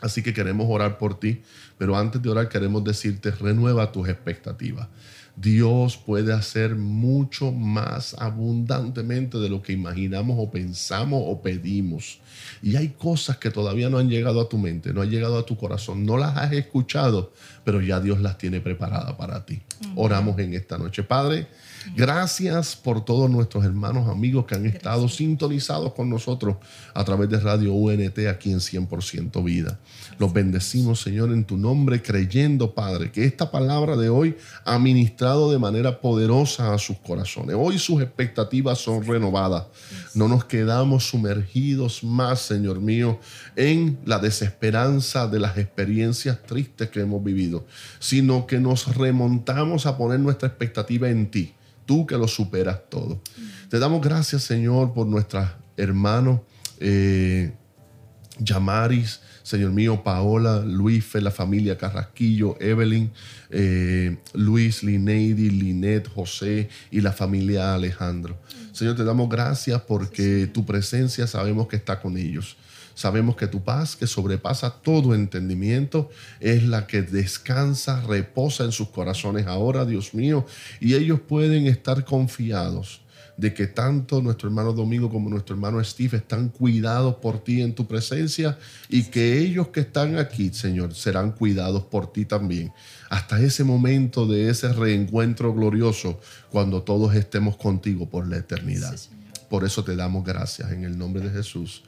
Así 0.00 0.22
que 0.22 0.32
queremos 0.32 0.66
orar 0.68 0.98
por 0.98 1.18
ti, 1.20 1.42
pero 1.76 1.96
antes 1.96 2.22
de 2.22 2.28
orar 2.28 2.48
queremos 2.48 2.82
decirte, 2.84 3.30
renueva 3.30 3.92
tus 3.92 4.08
expectativas. 4.08 4.88
Dios 5.36 5.96
puede 5.96 6.32
hacer 6.34 6.74
mucho 6.76 7.52
más 7.52 8.14
abundantemente 8.18 9.38
de 9.38 9.48
lo 9.48 9.62
que 9.62 9.72
imaginamos 9.72 10.36
o 10.38 10.50
pensamos 10.50 11.22
o 11.24 11.40
pedimos. 11.40 12.20
Y 12.62 12.76
hay 12.76 12.88
cosas 12.90 13.38
que 13.38 13.50
todavía 13.50 13.88
no 13.88 13.98
han 13.98 14.10
llegado 14.10 14.40
a 14.40 14.48
tu 14.48 14.58
mente, 14.58 14.92
no 14.92 15.00
han 15.00 15.10
llegado 15.10 15.38
a 15.38 15.46
tu 15.46 15.56
corazón, 15.56 16.04
no 16.04 16.18
las 16.18 16.36
has 16.36 16.52
escuchado, 16.52 17.32
pero 17.64 17.80
ya 17.80 18.00
Dios 18.00 18.20
las 18.20 18.36
tiene 18.36 18.60
preparadas 18.60 19.14
para 19.14 19.46
ti. 19.46 19.62
Oramos 19.94 20.38
en 20.38 20.52
esta 20.54 20.76
noche. 20.76 21.04
Padre, 21.04 21.46
gracias 21.94 22.76
por 22.76 23.04
todos 23.04 23.30
nuestros 23.30 23.64
hermanos, 23.64 24.08
amigos 24.08 24.46
que 24.46 24.54
han 24.54 24.66
estado 24.66 25.08
sintonizados 25.08 25.94
con 25.94 26.10
nosotros 26.10 26.56
a 26.94 27.04
través 27.04 27.28
de 27.28 27.40
Radio 27.40 27.72
UNT 27.72 28.18
aquí 28.28 28.52
en 28.52 28.58
100% 28.58 29.42
Vida. 29.44 29.78
Los 30.18 30.32
bendecimos, 30.32 31.00
Señor, 31.00 31.32
en 31.32 31.44
tu 31.44 31.56
nombre, 31.56 32.02
creyendo, 32.02 32.74
Padre, 32.74 33.10
que 33.10 33.24
esta 33.24 33.50
palabra 33.50 33.96
de 33.96 34.08
hoy 34.08 34.36
ha 34.64 34.78
ministrado 34.78 35.50
de 35.50 35.58
manera 35.58 36.00
poderosa 36.00 36.74
a 36.74 36.78
sus 36.78 36.98
corazones. 36.98 37.56
Hoy 37.58 37.78
sus 37.78 38.02
expectativas 38.02 38.78
son 38.78 39.04
renovadas. 39.04 39.66
No 40.14 40.28
nos 40.28 40.44
quedamos 40.44 41.04
sumergidos 41.08 42.04
más, 42.04 42.40
Señor 42.40 42.80
mío, 42.80 43.18
en 43.56 43.98
la 44.04 44.18
desesperanza 44.18 45.26
de 45.26 45.38
las 45.38 45.58
experiencias 45.58 46.42
tristes 46.42 46.90
que 46.90 47.00
hemos 47.00 47.22
vivido, 47.22 47.66
sino 47.98 48.46
que 48.46 48.58
nos 48.58 48.94
remontamos 48.96 49.86
a 49.86 49.96
poner 49.96 50.20
nuestra 50.20 50.48
expectativa 50.48 51.08
en 51.08 51.30
ti, 51.30 51.54
tú 51.90 52.06
que 52.06 52.16
lo 52.16 52.28
superas 52.28 52.88
todo. 52.88 53.20
Te 53.68 53.80
damos 53.80 54.00
gracias, 54.00 54.44
Señor, 54.44 54.92
por 54.92 55.08
nuestros 55.08 55.48
hermanos. 55.76 56.38
eh, 56.78 57.52
Yamaris, 58.38 59.20
Señor 59.42 59.72
mío, 59.72 60.04
Paola, 60.04 60.60
Luife, 60.60 61.20
la 61.20 61.32
familia 61.32 61.76
Carrasquillo, 61.76 62.56
Evelyn, 62.60 63.10
eh, 63.50 64.16
Luis, 64.34 64.84
Lineidi, 64.84 65.50
Linet, 65.50 66.06
José 66.06 66.68
y 66.92 67.00
la 67.00 67.10
familia 67.12 67.74
Alejandro. 67.74 68.40
Señor, 68.72 68.94
te 68.94 69.02
damos 69.02 69.28
gracias 69.28 69.82
porque 69.82 70.46
tu 70.46 70.64
presencia 70.64 71.26
sabemos 71.26 71.66
que 71.66 71.74
está 71.74 72.00
con 72.00 72.16
ellos. 72.16 72.56
Sabemos 73.00 73.34
que 73.34 73.46
tu 73.46 73.64
paz, 73.64 73.96
que 73.96 74.06
sobrepasa 74.06 74.68
todo 74.82 75.14
entendimiento, 75.14 76.10
es 76.38 76.64
la 76.64 76.86
que 76.86 77.00
descansa, 77.00 78.02
reposa 78.02 78.64
en 78.64 78.72
sus 78.72 78.88
corazones 78.88 79.46
ahora, 79.46 79.86
Dios 79.86 80.12
mío, 80.12 80.44
y 80.80 80.92
ellos 80.92 81.18
pueden 81.18 81.66
estar 81.66 82.04
confiados 82.04 83.00
de 83.38 83.54
que 83.54 83.66
tanto 83.66 84.20
nuestro 84.20 84.50
hermano 84.50 84.74
Domingo 84.74 85.08
como 85.08 85.30
nuestro 85.30 85.54
hermano 85.54 85.82
Steve 85.82 86.18
están 86.18 86.50
cuidados 86.50 87.14
por 87.14 87.42
ti 87.42 87.62
en 87.62 87.74
tu 87.74 87.86
presencia 87.86 88.58
y 88.90 89.04
que 89.04 89.38
ellos 89.38 89.68
que 89.68 89.80
están 89.80 90.18
aquí, 90.18 90.52
Señor, 90.52 90.94
serán 90.94 91.32
cuidados 91.32 91.84
por 91.84 92.12
ti 92.12 92.26
también. 92.26 92.70
Hasta 93.08 93.40
ese 93.40 93.64
momento 93.64 94.26
de 94.26 94.50
ese 94.50 94.74
reencuentro 94.74 95.54
glorioso 95.54 96.20
cuando 96.50 96.82
todos 96.82 97.14
estemos 97.14 97.56
contigo 97.56 98.10
por 98.10 98.28
la 98.28 98.36
eternidad. 98.36 98.94
Por 99.48 99.64
eso 99.64 99.82
te 99.84 99.96
damos 99.96 100.22
gracias 100.22 100.70
en 100.70 100.84
el 100.84 100.98
nombre 100.98 101.22
de 101.22 101.30
Jesús. 101.30 101.82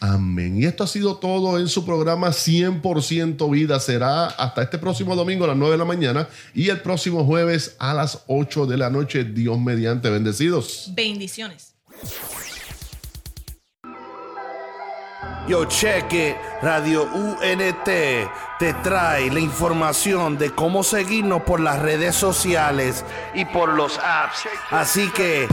Amén. 0.00 0.56
Y 0.56 0.64
esto 0.64 0.84
ha 0.84 0.86
sido 0.86 1.16
todo 1.16 1.58
en 1.58 1.68
su 1.68 1.84
programa 1.84 2.28
100% 2.28 3.50
vida. 3.50 3.78
Será 3.80 4.26
hasta 4.26 4.62
este 4.62 4.78
próximo 4.78 5.14
domingo 5.14 5.44
a 5.44 5.48
las 5.48 5.56
9 5.56 5.72
de 5.72 5.78
la 5.78 5.84
mañana 5.84 6.28
y 6.54 6.70
el 6.70 6.80
próximo 6.80 7.24
jueves 7.24 7.76
a 7.78 7.92
las 7.92 8.22
8 8.26 8.66
de 8.66 8.78
la 8.78 8.88
noche. 8.88 9.24
Dios 9.24 9.58
mediante 9.60 10.08
bendecidos. 10.08 10.90
Bendiciones. 10.94 11.74
Yo, 15.50 15.64
it. 15.64 16.36
Radio 16.62 17.04
UNT 17.04 17.84
te 17.84 18.74
trae 18.82 19.30
la 19.32 19.40
información 19.40 20.38
de 20.38 20.50
cómo 20.50 20.84
seguirnos 20.84 21.42
por 21.42 21.60
las 21.60 21.80
redes 21.80 22.14
sociales 22.14 23.04
y 23.34 23.44
por 23.46 23.70
los 23.70 23.98
apps. 23.98 24.46
Así 24.70 25.08
que, 25.10 25.48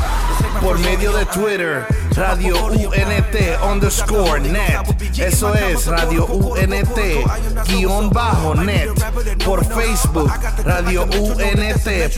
por 0.62 0.78
medio 0.80 1.14
de 1.14 1.26
Twitter, 1.26 1.88
Radio 2.18 2.56
UNT 2.66 3.36
underscore 3.62 4.40
net. 4.40 5.20
Eso 5.20 5.54
es 5.54 5.86
Radio 5.86 6.26
UNT 6.26 6.98
guion 7.68 8.10
bajo 8.10 8.56
net. 8.56 8.90
Por 9.46 9.64
Facebook, 9.64 10.32
Radio 10.66 11.04
UNT.net. 11.04 12.18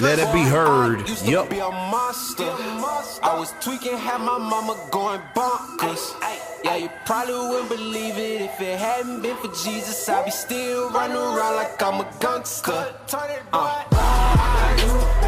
Let 0.00 0.18
it 0.18 0.30
be 0.32 0.42
heard. 0.42 1.08
Yup. 1.24 1.48
be 1.48 1.58
a 1.58 1.70
monster. 1.70 2.44
I 3.22 3.34
was 3.38 3.54
tweaking, 3.60 3.96
had 3.96 4.20
my 4.20 4.36
mama 4.36 4.76
going 4.90 5.20
bonkers. 5.34 6.14
Yeah, 6.62 6.76
you 6.76 6.90
probably 7.06 7.34
wouldn't 7.34 7.70
believe 7.70 8.18
it 8.18 8.42
if 8.42 8.60
it 8.60 8.78
hadn't 8.78 9.22
been 9.22 9.36
for 9.38 9.48
Jesus. 9.48 10.08
I'd 10.08 10.26
be 10.26 10.30
still 10.30 10.90
running 10.90 11.16
around 11.16 11.56
like 11.56 11.82
I'm 11.82 12.00
a 12.00 12.10
gangster. 12.20 12.94
Uh, 13.52 15.22